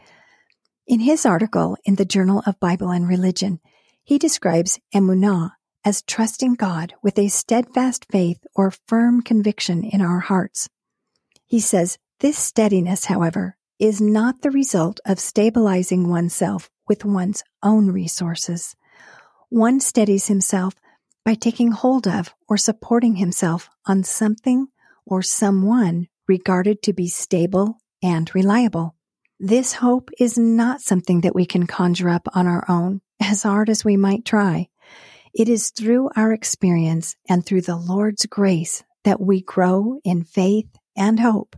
In 0.89 1.01
his 1.01 1.27
article 1.27 1.77
in 1.85 1.97
the 1.97 2.07
Journal 2.07 2.43
of 2.47 2.59
Bible 2.61 2.89
and 2.89 3.07
Religion, 3.07 3.61
he 4.05 4.19
describes 4.19 4.81
emunah 4.95 5.51
as 5.85 6.01
trusting 6.01 6.55
God 6.55 6.95
with 7.03 7.19
a 7.19 7.29
steadfast 7.29 8.07
faith 8.11 8.39
or 8.57 8.73
firm 8.87 9.21
conviction 9.21 9.85
in 9.85 10.01
our 10.01 10.21
hearts. 10.21 10.71
He 11.45 11.61
says, 11.61 11.99
this 12.21 12.39
steadiness, 12.39 13.05
however, 13.05 13.59
is 13.79 14.01
not 14.01 14.41
the 14.41 14.51
result 14.51 14.99
of 15.05 15.21
stabilizing 15.21 16.09
oneself 16.09 16.71
with 16.89 17.05
one's 17.05 17.45
own 17.63 17.91
resources. 17.91 18.75
One 19.51 19.81
steadies 19.81 20.29
himself 20.29 20.73
by 21.23 21.35
taking 21.35 21.71
hold 21.71 22.09
of 22.09 22.35
or 22.49 22.57
supporting 22.57 23.17
himself 23.17 23.69
on 23.85 24.05
something 24.05 24.69
or 25.05 25.21
someone 25.21 26.09
regarded 26.27 26.83
to 26.85 26.95
be 26.95 27.09
stable 27.09 27.77
and 28.03 28.35
reliable. 28.35 28.95
This 29.41 29.75
hope 29.75 30.11
is 30.19 30.37
not 30.37 30.81
something 30.81 31.21
that 31.23 31.35
we 31.35 31.47
can 31.47 31.67
conjure 31.67 32.09
up 32.09 32.29
on 32.35 32.47
our 32.47 32.65
own, 32.69 33.01
as 33.21 33.45
hard 33.45 33.71
as 33.71 33.85
we 33.85 33.97
might 33.97 34.25
try. 34.25 34.69
It 35.33 35.49
is 35.49 35.71
through 35.71 36.11
our 36.17 36.33
experience 36.33 37.17
and 37.29 37.45
through 37.45 37.63
the 37.63 37.77
Lord's 37.77 38.27
grace 38.27 38.83
that 39.05 39.21
we 39.21 39.41
grow 39.43 40.01
in 40.05 40.25
faith 40.25 40.69
and 40.97 41.21
hope 41.21 41.57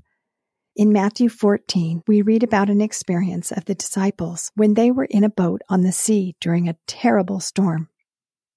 in 0.81 0.93
Matthew 0.93 1.29
14, 1.29 2.05
we 2.07 2.23
read 2.23 2.43
about 2.43 2.71
an 2.71 2.81
experience 2.81 3.53
of 3.53 3.67
the 3.67 3.75
disciples 3.75 4.51
when 4.55 4.73
they 4.73 4.91
were 4.91 5.05
in 5.05 5.25
a 5.25 5.29
boat 5.29 5.61
on 5.69 5.83
the 5.83 5.93
sea 5.93 6.37
during 6.41 6.69
a 6.69 6.77
terrible 6.87 7.39
storm. 7.39 7.91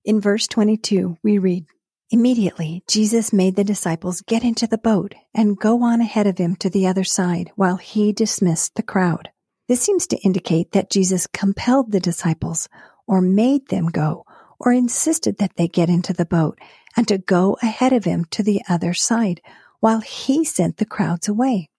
In 0.05 0.21
verse 0.21 0.47
22, 0.47 1.17
we 1.21 1.37
read, 1.37 1.65
Immediately, 2.13 2.83
Jesus 2.87 3.33
made 3.33 3.55
the 3.55 3.63
disciples 3.63 4.21
get 4.21 4.43
into 4.43 4.67
the 4.67 4.77
boat 4.77 5.15
and 5.33 5.57
go 5.57 5.81
on 5.81 5.99
ahead 5.99 6.27
of 6.27 6.37
him 6.37 6.55
to 6.57 6.69
the 6.69 6.85
other 6.85 7.03
side 7.03 7.51
while 7.55 7.77
he 7.77 8.13
dismissed 8.13 8.75
the 8.75 8.83
crowd. 8.83 9.31
This 9.67 9.81
seems 9.81 10.05
to 10.07 10.17
indicate 10.17 10.73
that 10.73 10.91
Jesus 10.91 11.25
compelled 11.25 11.91
the 11.91 11.99
disciples 11.99 12.69
or 13.07 13.19
made 13.19 13.69
them 13.69 13.87
go 13.87 14.27
or 14.59 14.71
insisted 14.71 15.39
that 15.39 15.55
they 15.55 15.67
get 15.67 15.89
into 15.89 16.13
the 16.13 16.23
boat 16.23 16.59
and 16.95 17.07
to 17.07 17.17
go 17.17 17.57
ahead 17.63 17.93
of 17.93 18.03
him 18.03 18.25
to 18.25 18.43
the 18.43 18.61
other 18.69 18.93
side 18.93 19.41
while 19.79 20.01
he 20.01 20.45
sent 20.45 20.77
the 20.77 20.85
crowds 20.85 21.27
away. 21.27 21.71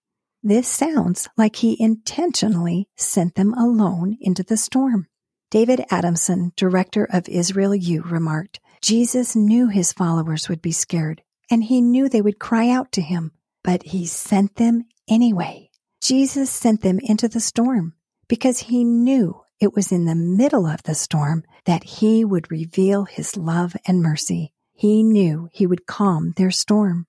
This 0.43 0.67
sounds 0.67 1.29
like 1.37 1.55
he 1.55 1.81
intentionally 1.81 2.89
sent 2.97 3.35
them 3.35 3.53
alone 3.53 4.17
into 4.19 4.43
the 4.43 4.57
storm. 4.57 5.07
David 5.49 5.85
Adamson, 5.89 6.51
director 6.57 7.07
of 7.09 7.29
Israel 7.29 7.73
U, 7.73 8.01
remarked, 8.01 8.59
Jesus 8.85 9.35
knew 9.35 9.67
his 9.67 9.93
followers 9.93 10.47
would 10.47 10.61
be 10.61 10.71
scared, 10.71 11.23
and 11.49 11.63
he 11.63 11.81
knew 11.81 12.07
they 12.07 12.21
would 12.21 12.37
cry 12.37 12.69
out 12.69 12.91
to 12.91 13.01
him, 13.01 13.31
but 13.63 13.81
he 13.81 14.05
sent 14.05 14.57
them 14.57 14.85
anyway. 15.09 15.71
Jesus 16.03 16.51
sent 16.51 16.81
them 16.81 16.99
into 17.01 17.27
the 17.27 17.39
storm 17.39 17.95
because 18.27 18.59
he 18.59 18.83
knew 18.83 19.41
it 19.59 19.73
was 19.73 19.91
in 19.91 20.05
the 20.05 20.13
middle 20.13 20.67
of 20.67 20.83
the 20.83 20.93
storm 20.93 21.43
that 21.65 21.83
he 21.83 22.23
would 22.23 22.51
reveal 22.51 23.05
his 23.05 23.35
love 23.35 23.75
and 23.87 24.03
mercy. 24.03 24.53
He 24.75 25.01
knew 25.01 25.49
he 25.51 25.65
would 25.65 25.87
calm 25.87 26.33
their 26.37 26.51
storm. 26.51 27.07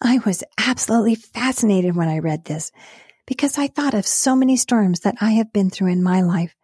I 0.00 0.20
was 0.24 0.42
absolutely 0.56 1.16
fascinated 1.16 1.96
when 1.96 2.08
I 2.08 2.20
read 2.20 2.46
this 2.46 2.72
because 3.26 3.58
I 3.58 3.66
thought 3.66 3.92
of 3.92 4.06
so 4.06 4.34
many 4.34 4.56
storms 4.56 5.00
that 5.00 5.16
I 5.20 5.32
have 5.32 5.52
been 5.52 5.68
through 5.68 5.92
in 5.92 6.02
my 6.02 6.22
life. 6.22 6.54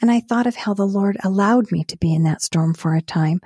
And 0.00 0.10
I 0.10 0.20
thought 0.20 0.46
of 0.46 0.56
how 0.56 0.74
the 0.74 0.86
Lord 0.86 1.16
allowed 1.24 1.72
me 1.72 1.84
to 1.84 1.96
be 1.96 2.14
in 2.14 2.22
that 2.24 2.42
storm 2.42 2.74
for 2.74 2.94
a 2.94 3.02
time 3.02 3.40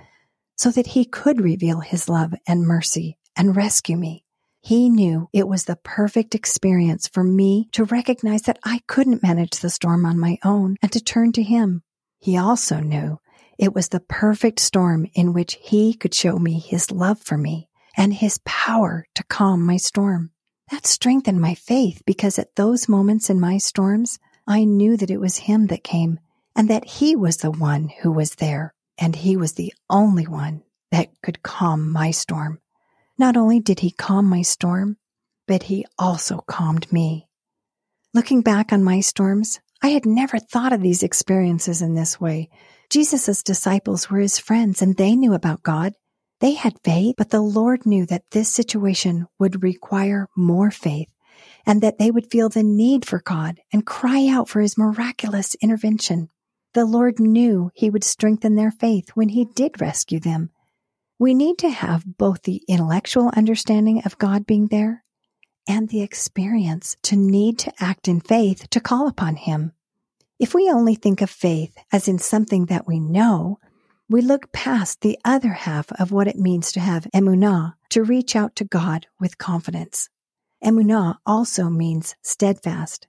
so 0.57 0.71
that 0.71 0.89
he 0.89 1.05
could 1.05 1.41
reveal 1.41 1.81
his 1.81 2.09
love 2.09 2.35
and 2.47 2.67
mercy 2.67 3.19
and 3.37 3.57
rescue 3.57 3.97
me. 3.97 4.25
He 4.61 4.91
knew 4.91 5.29
it 5.33 5.49
was 5.49 5.65
the 5.65 5.77
perfect 5.77 6.35
experience 6.35 7.09
for 7.09 7.25
me 7.25 7.69
to 7.73 7.85
recognize 7.85 8.43
that 8.43 8.61
I 8.63 8.83
couldn't 8.87 9.23
manage 9.23 9.59
the 9.59 9.71
storm 9.71 10.07
on 10.07 10.21
my 10.21 10.39
own 10.45 10.77
and 10.81 10.93
to 10.93 11.01
turn 11.01 11.33
to 11.33 11.43
him. 11.43 11.83
He 12.21 12.37
also 12.37 12.79
knew 12.79 13.19
it 13.59 13.75
was 13.75 13.89
the 13.89 14.01
perfect 14.01 14.61
storm 14.61 15.09
in 15.15 15.33
which 15.33 15.59
he 15.61 15.95
could 15.95 16.15
show 16.15 16.39
me 16.39 16.61
his 16.61 16.93
love 16.93 17.21
for 17.21 17.37
me 17.37 17.69
and 17.97 18.15
his 18.15 18.39
power 18.45 19.07
to 19.15 19.25
calm 19.25 19.65
my 19.67 19.79
storm. 19.79 20.31
That 20.71 20.87
strengthened 20.87 21.41
my 21.41 21.55
faith 21.55 22.03
because 22.07 22.39
at 22.39 22.55
those 22.55 22.89
moments 22.89 23.29
in 23.29 23.41
my 23.41 23.59
storms, 23.59 24.19
I 24.47 24.65
knew 24.65 24.97
that 24.97 25.11
it 25.11 25.21
was 25.21 25.39
him 25.39 25.67
that 25.67 25.83
came 25.83 26.21
and 26.55 26.69
that 26.69 26.85
he 26.85 27.17
was 27.17 27.39
the 27.39 27.51
one 27.51 27.89
who 28.03 28.13
was 28.13 28.37
there 28.37 28.75
and 28.99 29.17
he 29.17 29.37
was 29.37 29.55
the 29.55 29.73
only 29.89 30.27
one 30.27 30.63
that 30.91 31.09
could 31.23 31.43
calm 31.43 31.91
my 31.91 32.11
storm. 32.11 32.61
Not 33.19 33.37
only 33.37 33.61
did 33.61 33.81
he 33.81 33.91
calm 33.91 34.27
my 34.27 34.43
storm, 34.43 34.97
but 35.47 35.65
he 35.65 35.87
also 35.99 36.39
calmed 36.47 36.93
me. 36.93 37.29
Looking 38.15 38.43
back 38.43 38.73
on 38.73 38.85
my 38.85 39.01
storms, 39.01 39.61
I 39.83 39.89
had 39.89 40.07
never 40.07 40.39
thought 40.39 40.73
of 40.73 40.83
these 40.83 41.03
experiences 41.03 41.83
in 41.83 41.95
this 41.95 42.21
way. 42.21 42.51
Jesus' 42.91 43.43
disciples 43.43 44.11
were 44.11 44.21
his 44.21 44.39
friends 44.39 44.83
and 44.83 44.97
they 44.97 45.17
knew 45.17 45.33
about 45.33 45.63
God. 45.63 45.95
They 46.41 46.53
had 46.53 46.79
faith, 46.85 47.15
but 47.17 47.31
the 47.31 47.41
Lord 47.41 47.87
knew 47.87 48.05
that 48.07 48.31
this 48.31 48.49
situation 48.53 49.27
would 49.39 49.63
require 49.63 50.29
more 50.37 50.71
faith 50.71 51.09
and 51.65 51.81
that 51.83 51.99
they 51.99 52.11
would 52.11 52.31
feel 52.31 52.49
the 52.49 52.63
need 52.63 53.07
for 53.07 53.21
God 53.21 53.61
and 53.73 53.87
cry 53.87 54.29
out 54.29 54.49
for 54.49 54.61
his 54.61 54.77
miraculous 54.77 55.55
intervention. 55.57 56.29
The 56.75 56.85
Lord 56.87 57.21
knew 57.21 57.71
he 57.75 57.91
would 57.91 58.05
strengthen 58.05 58.55
their 58.55 58.71
faith 58.71 59.11
when 59.11 59.31
he 59.31 59.45
did 59.45 59.81
rescue 59.81 60.21
them. 60.21 60.51
We 61.19 61.35
need 61.35 61.59
to 61.59 61.71
have 61.71 62.05
both 62.05 62.43
the 62.43 62.63
intellectual 62.67 63.31
understanding 63.37 64.03
of 64.05 64.19
God 64.19 64.47
being 64.47 64.69
there 64.69 65.05
and 65.69 65.89
the 65.89 66.03
experience 66.03 66.97
to 67.03 67.17
need 67.17 67.59
to 67.61 67.73
act 67.79 68.09
in 68.09 68.21
faith 68.21 68.69
to 68.71 68.81
call 68.81 69.07
upon 69.07 69.37
Him. 69.37 69.73
If 70.39 70.55
we 70.55 70.71
only 70.71 70.95
think 70.95 71.21
of 71.21 71.31
faith 71.31 71.77
as 71.93 72.09
in 72.09 72.19
something 72.19 72.67
that 72.67 72.87
we 72.87 72.99
know, 72.99 73.59
we 74.09 74.21
look 74.21 74.53
past 74.53 75.01
the 75.01 75.19
other 75.25 75.53
half 75.53 75.93
of 75.93 76.11
what 76.11 76.27
it 76.27 76.37
means 76.37 76.73
to 76.73 76.81
have 76.81 77.07
emunah, 77.15 77.75
to 77.91 78.03
reach 78.03 78.35
out 78.35 78.57
to 78.57 78.65
God 78.65 79.07
with 79.21 79.39
confidence. 79.39 80.09
Emunah 80.65 81.17
also 81.25 81.69
means 81.69 82.17
steadfast. 82.23 83.07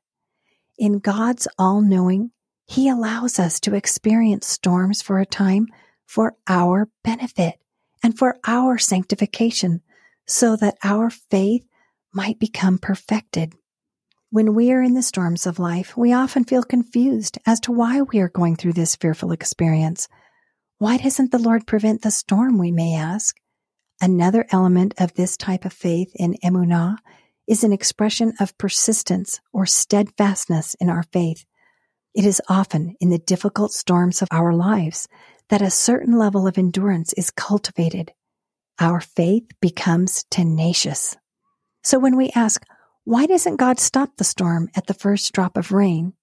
In 0.77 0.99
God's 0.99 1.47
all 1.57 1.81
knowing, 1.81 2.31
He 2.65 2.89
allows 2.89 3.39
us 3.39 3.59
to 3.61 3.75
experience 3.75 4.47
storms 4.47 5.01
for 5.01 5.19
a 5.19 5.25
time 5.25 5.67
for 6.05 6.35
our 6.47 6.89
benefit 7.03 7.55
and 8.01 8.17
for 8.17 8.37
our 8.45 8.77
sanctification, 8.77 9.81
so 10.25 10.55
that 10.57 10.77
our 10.83 11.09
faith 11.09 11.65
might 12.13 12.39
become 12.39 12.77
perfected. 12.77 13.53
When 14.29 14.55
we 14.55 14.71
are 14.71 14.81
in 14.81 14.93
the 14.93 15.03
storms 15.03 15.45
of 15.45 15.59
life, 15.59 15.95
we 15.95 16.13
often 16.13 16.43
feel 16.43 16.63
confused 16.63 17.37
as 17.45 17.59
to 17.61 17.71
why 17.71 18.01
we 18.01 18.19
are 18.19 18.29
going 18.29 18.55
through 18.55 18.73
this 18.73 18.95
fearful 18.95 19.31
experience. 19.31 20.07
Why 20.79 20.97
doesn't 20.97 21.31
the 21.31 21.39
Lord 21.39 21.67
prevent 21.67 22.01
the 22.01 22.11
storm, 22.11 22.57
we 22.57 22.71
may 22.71 22.95
ask? 22.95 23.37
Another 24.01 24.45
element 24.51 24.95
of 24.97 25.13
this 25.13 25.37
type 25.37 25.65
of 25.65 25.73
faith 25.73 26.11
in 26.15 26.35
emunah 26.43 26.97
is 27.47 27.63
an 27.63 27.71
expression 27.71 28.33
of 28.39 28.57
persistence 28.57 29.39
or 29.53 29.65
steadfastness 29.65 30.75
in 30.79 30.89
our 30.89 31.03
faith. 31.03 31.45
It 32.13 32.25
is 32.25 32.41
often 32.47 32.95
in 32.99 33.09
the 33.09 33.17
difficult 33.17 33.73
storms 33.73 34.21
of 34.21 34.27
our 34.31 34.53
lives 34.53 35.07
that 35.49 35.61
a 35.61 35.69
certain 35.69 36.17
level 36.17 36.47
of 36.47 36.57
endurance 36.57 37.13
is 37.13 37.31
cultivated, 37.31 38.13
our 38.79 39.01
faith 39.01 39.45
becomes 39.61 40.23
tenacious. 40.29 41.15
So 41.83 41.99
when 41.99 42.15
we 42.15 42.31
ask, 42.35 42.63
why 43.03 43.25
doesn't 43.25 43.57
God 43.57 43.79
stop 43.79 44.17
the 44.17 44.23
storm 44.23 44.69
at 44.75 44.87
the 44.87 44.93
first 44.93 45.33
drop 45.33 45.57
of 45.57 45.71
rain? 45.71 46.13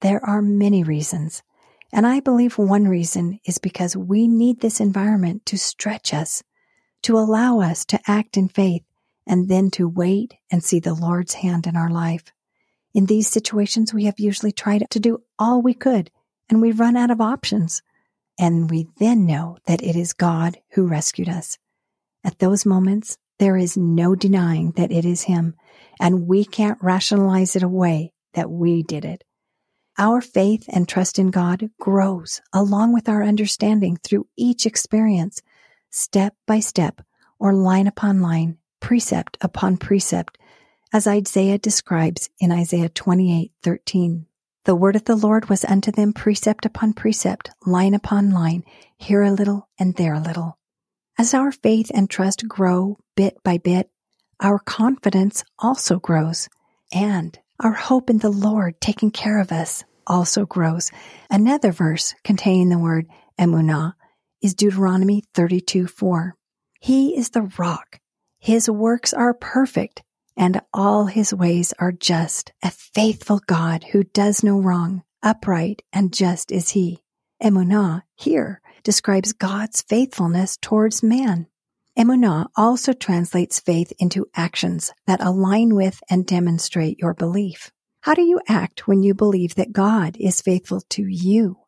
There 0.00 0.24
are 0.24 0.40
many 0.40 0.82
reasons. 0.82 1.42
And 1.92 2.06
I 2.06 2.20
believe 2.20 2.56
one 2.56 2.86
reason 2.86 3.40
is 3.44 3.58
because 3.58 3.96
we 3.96 4.28
need 4.28 4.60
this 4.60 4.80
environment 4.80 5.44
to 5.46 5.58
stretch 5.58 6.14
us, 6.14 6.42
to 7.02 7.18
allow 7.18 7.60
us 7.60 7.84
to 7.86 8.00
act 8.06 8.36
in 8.36 8.48
faith, 8.48 8.82
and 9.26 9.48
then 9.48 9.70
to 9.72 9.88
wait 9.88 10.34
and 10.50 10.62
see 10.62 10.80
the 10.80 10.94
Lord's 10.94 11.34
hand 11.34 11.66
in 11.66 11.76
our 11.76 11.90
life. 11.90 12.32
In 12.94 13.06
these 13.06 13.28
situations, 13.28 13.94
we 13.94 14.04
have 14.04 14.18
usually 14.18 14.52
tried 14.52 14.84
to 14.90 15.00
do 15.00 15.22
all 15.38 15.62
we 15.62 15.74
could, 15.74 16.10
and 16.48 16.60
we 16.60 16.72
run 16.72 16.96
out 16.96 17.10
of 17.10 17.20
options 17.20 17.82
and 18.40 18.70
we 18.70 18.88
then 18.98 19.26
know 19.26 19.58
that 19.66 19.82
it 19.82 19.94
is 19.94 20.14
God 20.14 20.56
who 20.70 20.86
rescued 20.86 21.28
us. 21.28 21.58
At 22.24 22.38
those 22.38 22.64
moments, 22.64 23.18
there 23.38 23.56
is 23.56 23.76
no 23.76 24.14
denying 24.14 24.72
that 24.72 24.90
it 24.90 25.04
is 25.04 25.22
Him, 25.22 25.54
and 26.00 26.26
we 26.26 26.46
can't 26.46 26.78
rationalize 26.80 27.54
it 27.54 27.62
away 27.62 28.12
that 28.32 28.50
we 28.50 28.82
did 28.82 29.04
it. 29.04 29.24
Our 29.98 30.22
faith 30.22 30.64
and 30.68 30.88
trust 30.88 31.18
in 31.18 31.30
God 31.30 31.68
grows 31.78 32.40
along 32.54 32.94
with 32.94 33.10
our 33.10 33.22
understanding 33.22 33.98
through 34.02 34.26
each 34.38 34.64
experience, 34.64 35.42
step 35.90 36.34
by 36.46 36.60
step, 36.60 37.02
or 37.38 37.52
line 37.52 37.86
upon 37.86 38.22
line, 38.22 38.56
precept 38.80 39.36
upon 39.42 39.76
precept, 39.76 40.38
as 40.92 41.06
Isaiah 41.06 41.58
describes 41.58 42.30
in 42.40 42.50
Isaiah 42.50 42.88
28 42.88 43.52
13. 43.62 44.26
The 44.64 44.74
word 44.74 44.96
of 44.96 45.04
the 45.04 45.16
Lord 45.16 45.48
was 45.48 45.64
unto 45.64 45.90
them 45.92 46.12
precept 46.12 46.66
upon 46.66 46.92
precept, 46.92 47.50
line 47.64 47.94
upon 47.94 48.30
line, 48.30 48.64
here 48.98 49.22
a 49.22 49.30
little 49.30 49.68
and 49.78 49.94
there 49.94 50.14
a 50.14 50.20
little. 50.20 50.58
As 51.18 51.32
our 51.32 51.52
faith 51.52 51.90
and 51.94 52.10
trust 52.10 52.46
grow 52.48 52.98
bit 53.16 53.42
by 53.44 53.58
bit, 53.58 53.90
our 54.40 54.58
confidence 54.58 55.44
also 55.58 55.98
grows, 55.98 56.48
and 56.92 57.38
our 57.60 57.72
hope 57.72 58.10
in 58.10 58.18
the 58.18 58.30
Lord 58.30 58.80
taking 58.80 59.10
care 59.10 59.40
of 59.40 59.52
us 59.52 59.84
also 60.06 60.44
grows. 60.44 60.90
Another 61.30 61.72
verse 61.72 62.14
containing 62.24 62.68
the 62.68 62.78
word 62.78 63.06
emunah 63.38 63.94
is 64.42 64.54
Deuteronomy 64.54 65.22
32 65.34 65.86
4. 65.86 66.36
He 66.80 67.16
is 67.16 67.30
the 67.30 67.50
rock. 67.58 68.00
His 68.38 68.68
works 68.68 69.12
are 69.12 69.34
perfect 69.34 70.02
and 70.40 70.58
all 70.72 71.04
his 71.04 71.34
ways 71.34 71.74
are 71.78 71.92
just. 71.92 72.50
A 72.64 72.70
faithful 72.70 73.40
God 73.46 73.84
who 73.84 74.02
does 74.02 74.42
no 74.42 74.58
wrong, 74.58 75.02
upright 75.22 75.82
and 75.92 76.14
just 76.14 76.50
is 76.50 76.70
he. 76.70 77.02
Emunah 77.42 78.02
here 78.16 78.62
describes 78.82 79.34
God's 79.34 79.82
faithfulness 79.82 80.56
towards 80.56 81.02
man. 81.02 81.46
Emunah 81.96 82.46
also 82.56 82.94
translates 82.94 83.60
faith 83.60 83.92
into 83.98 84.30
actions 84.34 84.92
that 85.06 85.20
align 85.20 85.74
with 85.74 86.00
and 86.08 86.26
demonstrate 86.26 86.98
your 86.98 87.12
belief. 87.12 87.70
How 88.00 88.14
do 88.14 88.22
you 88.22 88.40
act 88.48 88.88
when 88.88 89.02
you 89.02 89.12
believe 89.12 89.56
that 89.56 89.74
God 89.74 90.16
is 90.18 90.40
faithful 90.40 90.80
to 90.90 91.02
you? 91.06 91.58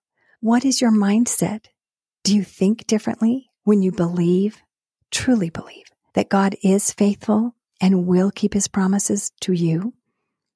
What 0.40 0.64
is 0.64 0.80
your 0.80 0.92
mindset? 0.92 1.66
Do 2.24 2.34
you 2.34 2.42
think 2.42 2.86
differently 2.86 3.50
when 3.64 3.82
you 3.82 3.92
believe, 3.92 4.62
truly 5.10 5.50
believe, 5.50 5.90
that 6.14 6.30
God 6.30 6.56
is 6.62 6.90
faithful 6.90 7.54
and 7.82 8.06
will 8.06 8.30
keep 8.30 8.54
his 8.54 8.68
promises 8.68 9.32
to 9.40 9.52
you? 9.52 9.92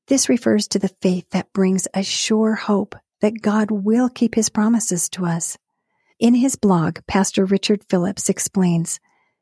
This 0.06 0.28
refers 0.28 0.68
to 0.68 0.78
the 0.78 0.94
faith 1.02 1.28
that 1.30 1.52
brings 1.52 1.88
a 1.92 2.04
sure 2.04 2.54
hope 2.54 2.94
that 3.20 3.42
God 3.42 3.70
will 3.72 4.08
keep 4.08 4.36
his 4.36 4.48
promises 4.48 5.08
to 5.10 5.26
us. 5.26 5.58
In 6.20 6.34
his 6.34 6.54
blog, 6.54 7.00
Pastor 7.08 7.44
Richard 7.44 7.82
Phillips 7.90 8.28
explains 8.28 9.00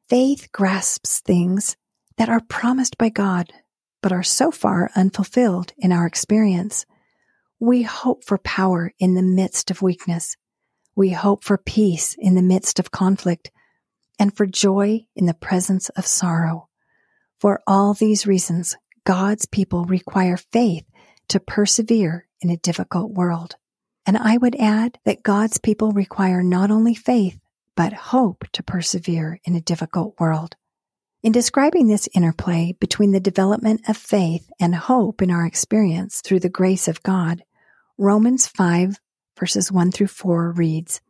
faith 0.08 0.48
grasps 0.50 1.20
things 1.20 1.76
that 2.16 2.30
are 2.30 2.40
promised 2.48 2.96
by 2.96 3.10
God, 3.10 3.52
but 4.02 4.12
are 4.12 4.22
so 4.22 4.50
far 4.50 4.90
unfulfilled 4.96 5.72
in 5.76 5.92
our 5.92 6.06
experience. 6.06 6.86
We 7.60 7.82
hope 7.82 8.24
for 8.24 8.38
power 8.38 8.92
in 8.98 9.14
the 9.14 9.22
midst 9.22 9.70
of 9.70 9.82
weakness. 9.82 10.36
We 10.96 11.10
hope 11.10 11.44
for 11.44 11.58
peace 11.58 12.16
in 12.18 12.34
the 12.34 12.42
midst 12.42 12.78
of 12.78 12.90
conflict 12.90 13.50
and 14.18 14.34
for 14.34 14.46
joy 14.46 15.04
in 15.14 15.26
the 15.26 15.34
presence 15.34 15.90
of 15.90 16.06
sorrow. 16.06 16.68
For 17.40 17.62
all 17.66 17.94
these 17.94 18.26
reasons, 18.26 18.76
God's 19.04 19.46
people 19.46 19.84
require 19.84 20.36
faith 20.36 20.84
to 21.28 21.40
persevere 21.40 22.26
in 22.40 22.50
a 22.50 22.56
difficult 22.56 23.12
world. 23.12 23.56
And 24.06 24.16
I 24.16 24.36
would 24.36 24.56
add 24.56 24.98
that 25.04 25.22
God's 25.22 25.58
people 25.58 25.92
require 25.92 26.42
not 26.42 26.70
only 26.70 26.94
faith, 26.94 27.38
but 27.76 27.92
hope 27.92 28.44
to 28.52 28.62
persevere 28.62 29.40
in 29.44 29.54
a 29.54 29.60
difficult 29.60 30.14
world. 30.20 30.56
In 31.22 31.32
describing 31.32 31.86
this 31.86 32.08
interplay 32.14 32.76
between 32.78 33.12
the 33.12 33.20
development 33.20 33.88
of 33.88 33.96
faith 33.96 34.50
and 34.60 34.74
hope 34.74 35.22
in 35.22 35.30
our 35.30 35.46
experience 35.46 36.20
through 36.20 36.40
the 36.40 36.50
grace 36.50 36.86
of 36.86 37.02
God, 37.02 37.42
Romans 37.96 38.46
5 38.46 38.98
verses 39.38 39.72
1 39.72 39.90
through 39.92 40.06
4 40.08 40.52
reads, 40.52 41.00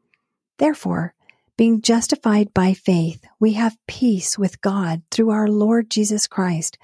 Therefore, 0.58 1.13
being 1.56 1.82
justified 1.82 2.52
by 2.52 2.74
faith, 2.74 3.24
we 3.38 3.52
have 3.52 3.76
peace 3.86 4.36
with 4.38 4.60
God 4.60 5.02
through 5.10 5.30
our 5.30 5.48
Lord 5.48 5.88
Jesus 5.88 6.26
Christ, 6.26 6.78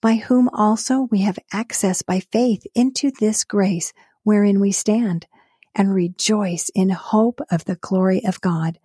by 0.00 0.14
whom 0.14 0.48
also 0.48 1.08
we 1.10 1.20
have 1.20 1.38
access 1.52 2.02
by 2.02 2.20
faith 2.20 2.66
into 2.74 3.10
this 3.10 3.44
grace 3.44 3.92
wherein 4.22 4.60
we 4.60 4.72
stand, 4.72 5.26
and 5.74 5.94
rejoice 5.94 6.70
in 6.74 6.90
hope 6.90 7.40
of 7.50 7.64
the 7.64 7.76
glory 7.76 8.24
of 8.24 8.40
God. 8.40 8.78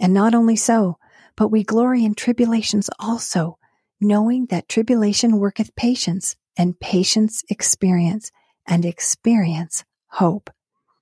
And 0.00 0.12
not 0.12 0.34
only 0.34 0.56
so, 0.56 0.98
but 1.36 1.48
we 1.48 1.62
glory 1.62 2.04
in 2.04 2.14
tribulations 2.14 2.90
also, 2.98 3.58
knowing 4.00 4.46
that 4.46 4.68
tribulation 4.68 5.38
worketh 5.38 5.74
patience, 5.76 6.36
and 6.56 6.78
patience 6.80 7.44
experience, 7.48 8.32
and 8.66 8.84
experience 8.84 9.84
hope. 10.08 10.50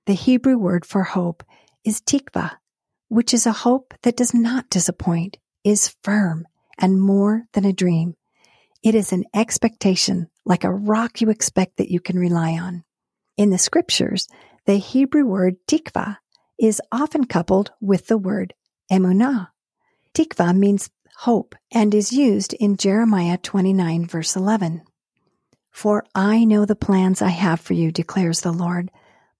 The 0.05 0.13
Hebrew 0.13 0.57
word 0.57 0.85
for 0.85 1.03
hope 1.03 1.43
is 1.83 2.01
tikva, 2.01 2.57
which 3.11 3.33
is 3.33 3.45
a 3.45 3.51
hope 3.51 3.93
that 4.03 4.15
does 4.15 4.33
not 4.33 4.69
disappoint, 4.69 5.37
is 5.63 5.95
firm, 6.01 6.47
and 6.79 7.01
more 7.01 7.43
than 7.51 7.65
a 7.65 7.73
dream. 7.73 8.15
It 8.81 8.95
is 8.95 9.11
an 9.11 9.25
expectation, 9.33 10.29
like 10.45 10.63
a 10.63 10.71
rock 10.73 11.19
you 11.19 11.29
expect 11.29 11.77
that 11.77 11.91
you 11.91 11.99
can 11.99 12.17
rely 12.17 12.53
on. 12.53 12.83
In 13.35 13.49
the 13.49 13.57
scriptures, 13.57 14.27
the 14.65 14.77
Hebrew 14.77 15.25
word 15.25 15.55
tikva 15.67 16.17
is 16.57 16.81
often 16.91 17.25
coupled 17.25 17.71
with 17.81 18.07
the 18.07 18.17
word 18.17 18.53
emunah, 18.89 19.49
Tikva 20.13 20.57
means 20.57 20.89
hope 21.17 21.55
and 21.71 21.93
is 21.93 22.11
used 22.11 22.53
in 22.53 22.77
Jeremiah 22.77 23.37
29 23.37 24.05
verse 24.05 24.35
11. 24.35 24.83
For 25.69 26.03
I 26.13 26.43
know 26.43 26.65
the 26.65 26.75
plans 26.75 27.21
I 27.21 27.29
have 27.29 27.61
for 27.61 27.73
you, 27.73 27.91
declares 27.91 28.41
the 28.41 28.51
Lord, 28.51 28.91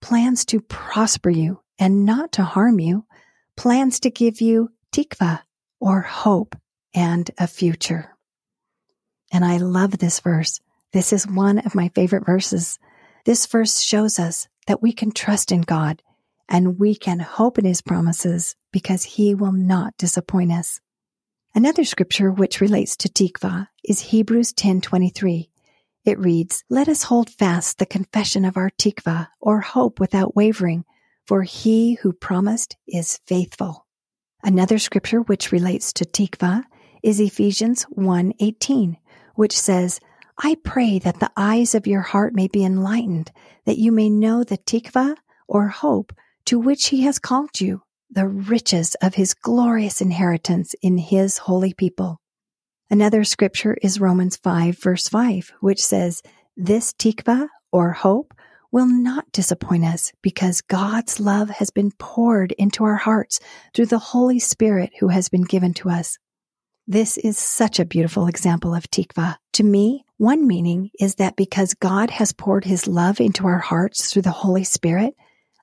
plans 0.01 0.45
to 0.45 0.61
prosper 0.61 1.29
you 1.29 1.61
and 1.77 2.05
not 2.05 2.31
to 2.33 2.43
harm 2.43 2.79
you, 2.79 3.05
plans 3.55 3.99
to 4.01 4.09
give 4.09 4.41
you 4.41 4.69
tikva 4.91 5.41
or 5.79 6.01
hope 6.01 6.55
and 6.93 7.29
a 7.37 7.47
future. 7.47 8.15
And 9.31 9.45
I 9.45 9.57
love 9.57 9.97
this 9.97 10.19
verse. 10.19 10.59
This 10.93 11.13
is 11.13 11.27
one 11.27 11.59
of 11.59 11.75
my 11.75 11.89
favorite 11.89 12.25
verses. 12.25 12.77
This 13.25 13.45
verse 13.45 13.79
shows 13.79 14.19
us 14.19 14.47
that 14.67 14.81
we 14.81 14.91
can 14.91 15.11
trust 15.11 15.51
in 15.51 15.61
God 15.61 16.01
and 16.49 16.77
we 16.79 16.95
can 16.95 17.19
hope 17.19 17.57
in 17.57 17.65
his 17.65 17.81
promises 17.81 18.55
because 18.73 19.03
he 19.03 19.33
will 19.33 19.53
not 19.53 19.95
disappoint 19.97 20.51
us. 20.51 20.81
Another 21.55 21.83
scripture 21.83 22.31
which 22.31 22.61
relates 22.61 22.95
to 22.97 23.09
tikva 23.09 23.67
is 23.83 23.99
Hebrews 23.99 24.53
10:23. 24.53 25.49
It 26.03 26.19
reads, 26.19 26.63
"Let 26.69 26.89
us 26.89 27.03
hold 27.03 27.29
fast 27.29 27.77
the 27.77 27.85
confession 27.85 28.43
of 28.43 28.57
our 28.57 28.69
tikva 28.69 29.27
or 29.39 29.61
hope 29.61 29.99
without 29.99 30.35
wavering, 30.35 30.83
for 31.25 31.43
he 31.43 31.95
who 32.01 32.13
promised 32.13 32.77
is 32.87 33.19
faithful." 33.25 33.85
Another 34.43 34.79
scripture 34.79 35.21
which 35.21 35.51
relates 35.51 35.93
to 35.93 36.05
tikva 36.05 36.63
is 37.03 37.19
Ephesians 37.19 37.83
1:18, 37.91 38.97
which 39.35 39.57
says, 39.57 39.99
"I 40.37 40.55
pray 40.63 40.99
that 40.99 41.19
the 41.19 41.31
eyes 41.37 41.75
of 41.75 41.87
your 41.87 42.01
heart 42.01 42.33
may 42.33 42.47
be 42.47 42.63
enlightened, 42.63 43.31
that 43.65 43.77
you 43.77 43.91
may 43.91 44.09
know 44.09 44.43
the 44.43 44.57
tikva 44.57 45.15
or 45.47 45.67
hope 45.67 46.13
to 46.45 46.59
which 46.59 46.87
he 46.87 47.01
has 47.01 47.19
called 47.19 47.61
you, 47.61 47.81
the 48.09 48.27
riches 48.27 48.95
of 49.01 49.15
his 49.15 49.33
glorious 49.33 50.01
inheritance 50.01 50.73
in 50.81 50.97
his 50.97 51.37
holy 51.37 51.73
people. 51.73 52.19
Another 52.89 53.23
scripture 53.23 53.77
is 53.81 54.01
Romans 54.01 54.35
5 54.37 54.77
verse 54.77 55.07
5, 55.07 55.53
which 55.61 55.81
says, 55.83 56.21
this 56.57 56.93
tikva 56.93 57.47
or 57.71 57.93
hope 57.93 58.33
will 58.71 58.85
not 58.85 59.31
disappoint 59.31 59.85
us 59.85 60.11
because 60.21 60.61
God's 60.61 61.19
love 61.19 61.49
has 61.49 61.69
been 61.69 61.91
poured 61.91 62.53
into 62.53 62.83
our 62.83 62.95
hearts 62.95 63.39
through 63.73 63.87
the 63.87 63.99
Holy 63.99 64.39
Spirit 64.39 64.91
who 64.99 65.09
has 65.09 65.29
been 65.29 65.43
given 65.43 65.73
to 65.75 65.89
us. 65.89 66.17
This 66.87 67.17
is 67.17 67.37
such 67.37 67.79
a 67.79 67.85
beautiful 67.85 68.27
example 68.27 68.73
of 68.73 68.89
tikva. 68.89 69.37
To 69.53 69.63
me, 69.63 70.05
one 70.17 70.47
meaning 70.47 70.89
is 70.99 71.15
that 71.15 71.35
because 71.35 71.73
God 71.73 72.09
has 72.09 72.33
poured 72.33 72.65
his 72.65 72.87
love 72.87 73.19
into 73.19 73.45
our 73.45 73.59
hearts 73.59 74.11
through 74.11 74.23
the 74.23 74.31
Holy 74.31 74.63
Spirit, 74.63 75.15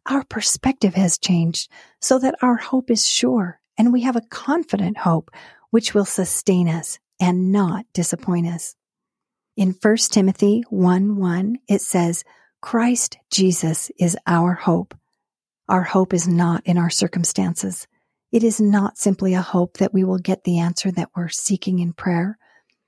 our 0.06 0.24
perspective 0.24 0.94
has 0.94 1.18
changed 1.18 1.70
so 2.00 2.18
that 2.18 2.36
our 2.42 2.56
hope 2.56 2.90
is 2.90 3.06
sure 3.06 3.60
and 3.76 3.92
we 3.92 4.02
have 4.02 4.16
a 4.16 4.22
confident 4.30 4.98
hope 4.98 5.30
which 5.70 5.94
will 5.94 6.04
sustain 6.04 6.68
us 6.68 6.98
and 7.20 7.52
not 7.52 7.84
disappoint 7.92 8.46
us. 8.46 8.74
In 9.56 9.74
1 9.80 9.96
Timothy 10.10 10.64
1 10.70 11.16
1, 11.16 11.58
it 11.68 11.80
says, 11.80 12.24
Christ 12.60 13.18
Jesus 13.30 13.90
is 13.98 14.16
our 14.26 14.52
hope. 14.52 14.96
Our 15.68 15.84
hope 15.84 16.12
is 16.12 16.26
not 16.26 16.66
in 16.66 16.76
our 16.76 16.90
circumstances. 16.90 17.86
It 18.32 18.42
is 18.42 18.60
not 18.60 18.98
simply 18.98 19.34
a 19.34 19.42
hope 19.42 19.76
that 19.76 19.94
we 19.94 20.02
will 20.02 20.18
get 20.18 20.42
the 20.42 20.58
answer 20.58 20.90
that 20.90 21.10
we're 21.14 21.28
seeking 21.28 21.78
in 21.78 21.92
prayer. 21.92 22.36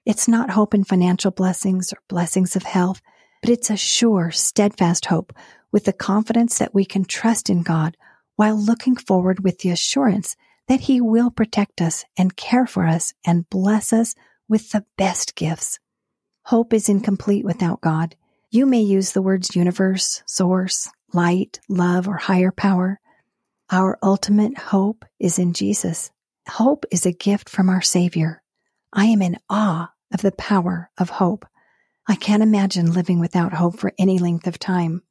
It's 0.04 0.26
not 0.26 0.50
hope 0.50 0.74
in 0.74 0.82
financial 0.82 1.30
blessings 1.30 1.92
or 1.92 1.98
blessings 2.08 2.56
of 2.56 2.64
health, 2.64 3.00
but 3.42 3.50
it's 3.50 3.70
a 3.70 3.76
sure, 3.76 4.32
steadfast 4.32 5.06
hope 5.06 5.32
with 5.70 5.84
the 5.84 5.92
confidence 5.92 6.58
that 6.58 6.74
we 6.74 6.84
can 6.84 7.04
trust 7.04 7.48
in 7.48 7.62
God 7.62 7.96
while 8.34 8.60
looking 8.60 8.96
forward 8.96 9.44
with 9.44 9.60
the 9.60 9.70
assurance 9.70 10.36
that 10.66 10.80
He 10.80 11.00
will 11.00 11.30
protect 11.30 11.80
us 11.80 12.04
and 12.18 12.36
care 12.36 12.66
for 12.66 12.86
us 12.86 13.14
and 13.24 13.48
bless 13.48 13.92
us 13.92 14.16
with 14.48 14.70
the 14.70 14.84
best 14.98 15.36
gifts. 15.36 15.78
Hope 16.46 16.72
is 16.72 16.88
incomplete 16.88 17.44
without 17.44 17.80
God. 17.80 18.16
You 18.52 18.66
may 18.66 18.80
use 18.80 19.12
the 19.12 19.22
words 19.22 19.54
universe, 19.54 20.24
source, 20.26 20.90
light, 21.12 21.60
love, 21.68 22.08
or 22.08 22.16
higher 22.16 22.50
power. 22.50 22.98
Our 23.70 23.96
ultimate 24.02 24.58
hope 24.58 25.04
is 25.20 25.38
in 25.38 25.52
Jesus. 25.52 26.10
Hope 26.48 26.84
is 26.90 27.06
a 27.06 27.12
gift 27.12 27.48
from 27.48 27.68
our 27.68 27.80
Savior. 27.80 28.42
I 28.92 29.04
am 29.04 29.22
in 29.22 29.38
awe 29.48 29.92
of 30.12 30.22
the 30.22 30.32
power 30.32 30.90
of 30.98 31.10
hope. 31.10 31.46
I 32.08 32.16
can't 32.16 32.42
imagine 32.42 32.92
living 32.92 33.20
without 33.20 33.52
hope 33.52 33.78
for 33.78 33.92
any 34.00 34.18
length 34.18 34.48
of 34.48 34.58
time. 34.58 35.02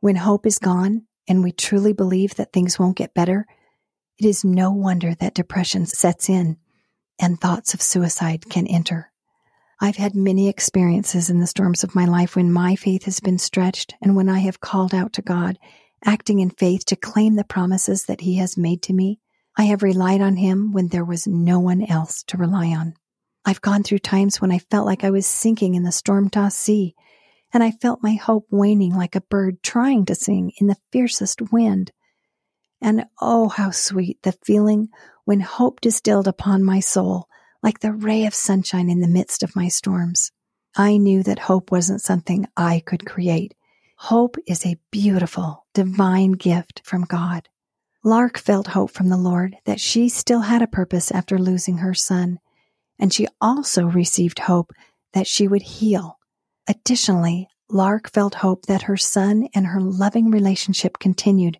When 0.00 0.16
hope 0.16 0.44
is 0.44 0.58
gone 0.58 1.06
and 1.28 1.44
we 1.44 1.52
truly 1.52 1.92
believe 1.92 2.34
that 2.34 2.52
things 2.52 2.80
won't 2.80 2.96
get 2.96 3.14
better, 3.14 3.46
it 4.18 4.26
is 4.26 4.44
no 4.44 4.72
wonder 4.72 5.14
that 5.14 5.34
depression 5.34 5.86
sets 5.86 6.28
in 6.28 6.56
and 7.20 7.40
thoughts 7.40 7.74
of 7.74 7.80
suicide 7.80 8.50
can 8.50 8.66
enter. 8.66 9.12
I've 9.80 9.96
had 9.96 10.16
many 10.16 10.48
experiences 10.48 11.30
in 11.30 11.38
the 11.38 11.46
storms 11.46 11.84
of 11.84 11.94
my 11.94 12.04
life 12.04 12.34
when 12.34 12.52
my 12.52 12.74
faith 12.74 13.04
has 13.04 13.20
been 13.20 13.38
stretched 13.38 13.94
and 14.02 14.16
when 14.16 14.28
I 14.28 14.40
have 14.40 14.60
called 14.60 14.92
out 14.92 15.12
to 15.14 15.22
God, 15.22 15.56
acting 16.04 16.40
in 16.40 16.50
faith 16.50 16.84
to 16.86 16.96
claim 16.96 17.36
the 17.36 17.44
promises 17.44 18.06
that 18.06 18.20
He 18.20 18.38
has 18.38 18.56
made 18.56 18.82
to 18.82 18.92
me. 18.92 19.20
I 19.56 19.64
have 19.64 19.84
relied 19.84 20.20
on 20.20 20.34
Him 20.34 20.72
when 20.72 20.88
there 20.88 21.04
was 21.04 21.28
no 21.28 21.60
one 21.60 21.84
else 21.84 22.24
to 22.24 22.36
rely 22.36 22.68
on. 22.68 22.94
I've 23.44 23.60
gone 23.60 23.84
through 23.84 24.00
times 24.00 24.40
when 24.40 24.50
I 24.50 24.58
felt 24.58 24.84
like 24.84 25.04
I 25.04 25.10
was 25.10 25.26
sinking 25.26 25.76
in 25.76 25.84
the 25.84 25.92
storm 25.92 26.28
tossed 26.28 26.58
sea 26.58 26.96
and 27.52 27.62
I 27.62 27.70
felt 27.70 28.02
my 28.02 28.14
hope 28.14 28.46
waning 28.50 28.94
like 28.94 29.14
a 29.14 29.20
bird 29.20 29.62
trying 29.62 30.06
to 30.06 30.16
sing 30.16 30.52
in 30.60 30.66
the 30.66 30.76
fiercest 30.92 31.52
wind. 31.52 31.92
And 32.80 33.06
oh, 33.20 33.48
how 33.48 33.70
sweet 33.70 34.18
the 34.24 34.32
feeling 34.44 34.88
when 35.24 35.40
hope 35.40 35.80
distilled 35.80 36.26
upon 36.26 36.64
my 36.64 36.80
soul 36.80 37.27
like 37.62 37.80
the 37.80 37.92
ray 37.92 38.24
of 38.26 38.34
sunshine 38.34 38.90
in 38.90 39.00
the 39.00 39.08
midst 39.08 39.42
of 39.42 39.56
my 39.56 39.68
storms. 39.68 40.30
I 40.76 40.96
knew 40.96 41.22
that 41.24 41.38
hope 41.40 41.70
wasn't 41.70 42.02
something 42.02 42.46
I 42.56 42.82
could 42.84 43.06
create. 43.06 43.54
Hope 43.96 44.36
is 44.46 44.64
a 44.64 44.78
beautiful, 44.90 45.66
divine 45.74 46.32
gift 46.32 46.82
from 46.84 47.02
God. 47.02 47.48
Lark 48.04 48.38
felt 48.38 48.68
hope 48.68 48.90
from 48.90 49.08
the 49.08 49.16
Lord 49.16 49.56
that 49.64 49.80
she 49.80 50.08
still 50.08 50.42
had 50.42 50.62
a 50.62 50.68
purpose 50.68 51.10
after 51.10 51.38
losing 51.38 51.78
her 51.78 51.94
son, 51.94 52.38
and 52.98 53.12
she 53.12 53.26
also 53.40 53.86
received 53.86 54.38
hope 54.40 54.72
that 55.12 55.26
she 55.26 55.48
would 55.48 55.62
heal 55.62 56.18
Additionally, 56.68 57.48
Lark 57.70 58.10
felt 58.12 58.34
hope 58.36 58.66
that 58.66 58.82
her 58.82 58.96
son 58.96 59.48
and 59.54 59.66
her 59.66 59.80
loving 59.80 60.30
relationship 60.30 60.98
continued 60.98 61.58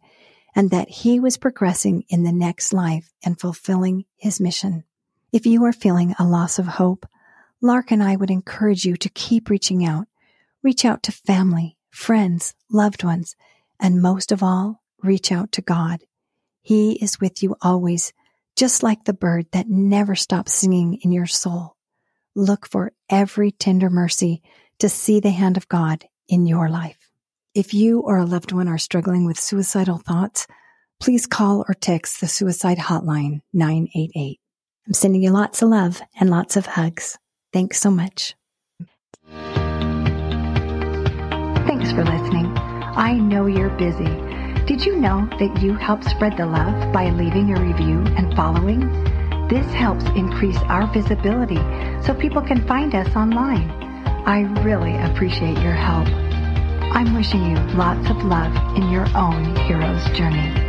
and 0.55 0.71
that 0.71 0.89
he 0.89 1.19
was 1.19 1.39
progressing 1.39 2.05
in 2.11 2.25
the 2.25 2.33
next 2.33 2.73
life 2.75 3.11
and 3.25 3.41
fulfilling 3.41 4.05
his 4.17 4.39
mission. 4.39 4.85
If 5.31 5.45
you 5.45 5.64
are 5.64 5.75
feeling 5.75 6.14
a 6.19 6.25
loss 6.25 6.59
of 6.59 6.67
hope, 6.67 7.07
Lark 7.61 7.91
and 7.91 8.03
I 8.03 8.17
would 8.17 8.31
encourage 8.31 8.87
you 8.87 8.97
to 8.97 9.11
keep 9.11 9.51
reaching 9.51 9.85
out. 9.85 10.09
Reach 10.62 10.87
out 10.87 11.03
to 11.03 11.12
family, 11.12 11.77
friends, 11.91 12.55
loved 12.71 13.05
ones, 13.05 13.37
and 13.79 14.01
most 14.01 14.33
of 14.33 14.43
all, 14.43 14.83
reach 15.03 15.31
out 15.31 15.53
to 15.53 15.61
God. 15.61 16.01
He 16.62 16.93
is 16.93 17.21
with 17.21 17.43
you 17.43 17.57
always, 17.61 18.14
just 18.57 18.83
like 18.83 19.05
the 19.05 19.12
bird 19.12 19.47
that 19.53 19.69
never 19.69 20.14
stops 20.14 20.55
singing 20.55 20.95
in 21.03 21.12
your 21.12 21.27
soul. 21.27 21.77
Look 22.35 22.67
for 22.67 22.93
every 23.11 23.51
tender 23.51 23.91
mercy 23.91 24.41
to 24.79 24.88
see 24.88 25.21
the 25.21 25.31
hand 25.31 25.59
of 25.59 25.69
God 25.69 26.07
in 26.29 26.47
your 26.47 26.71
life. 26.71 27.11
If 27.55 27.75
you 27.75 28.01
or 28.01 28.17
a 28.17 28.25
loved 28.25 28.53
one 28.53 28.69
are 28.69 28.79
struggling 28.79 29.27
with 29.27 29.38
suicidal 29.38 29.99
thoughts, 29.99 30.47
please 31.01 31.27
call 31.27 31.67
or 31.69 31.75
text 31.75 32.23
the 32.23 32.29
suicide 32.29 32.79
hotline 32.79 33.43
988. 33.53 34.41
I'm 34.88 34.94
sending 34.94 35.22
you 35.22 35.31
lots 35.33 35.61
of 35.61 35.68
love 35.68 36.01
and 36.18 36.31
lots 36.31 36.57
of 36.57 36.64
hugs. 36.64 37.18
Thanks 37.53 37.79
so 37.79 37.90
much. 37.90 38.35
Thanks 41.66 41.92
for 41.92 42.03
listening. 42.07 42.57
I 42.57 43.12
know 43.12 43.44
you're 43.44 43.68
busy. 43.68 44.09
Did 44.64 44.87
you 44.87 44.96
know 44.96 45.29
that 45.38 45.61
you 45.61 45.74
help 45.74 46.03
spread 46.05 46.38
the 46.38 46.46
love 46.46 46.90
by 46.90 47.11
leaving 47.11 47.55
a 47.55 47.61
review 47.61 48.03
and 48.16 48.35
following? 48.35 48.81
This 49.48 49.66
helps 49.74 50.07
increase 50.16 50.57
our 50.68 50.90
visibility 50.90 51.61
so 52.03 52.14
people 52.14 52.40
can 52.40 52.66
find 52.66 52.94
us 52.94 53.14
online. 53.14 53.70
I 54.27 54.40
really 54.62 54.96
appreciate 54.96 55.59
your 55.59 55.74
help. 55.74 56.09
I'm 56.96 57.14
wishing 57.14 57.44
you 57.44 57.57
lots 57.77 58.09
of 58.09 58.24
love 58.24 58.57
in 58.74 58.88
your 58.88 59.07
own 59.14 59.55
hero's 59.55 60.09
journey. 60.16 60.68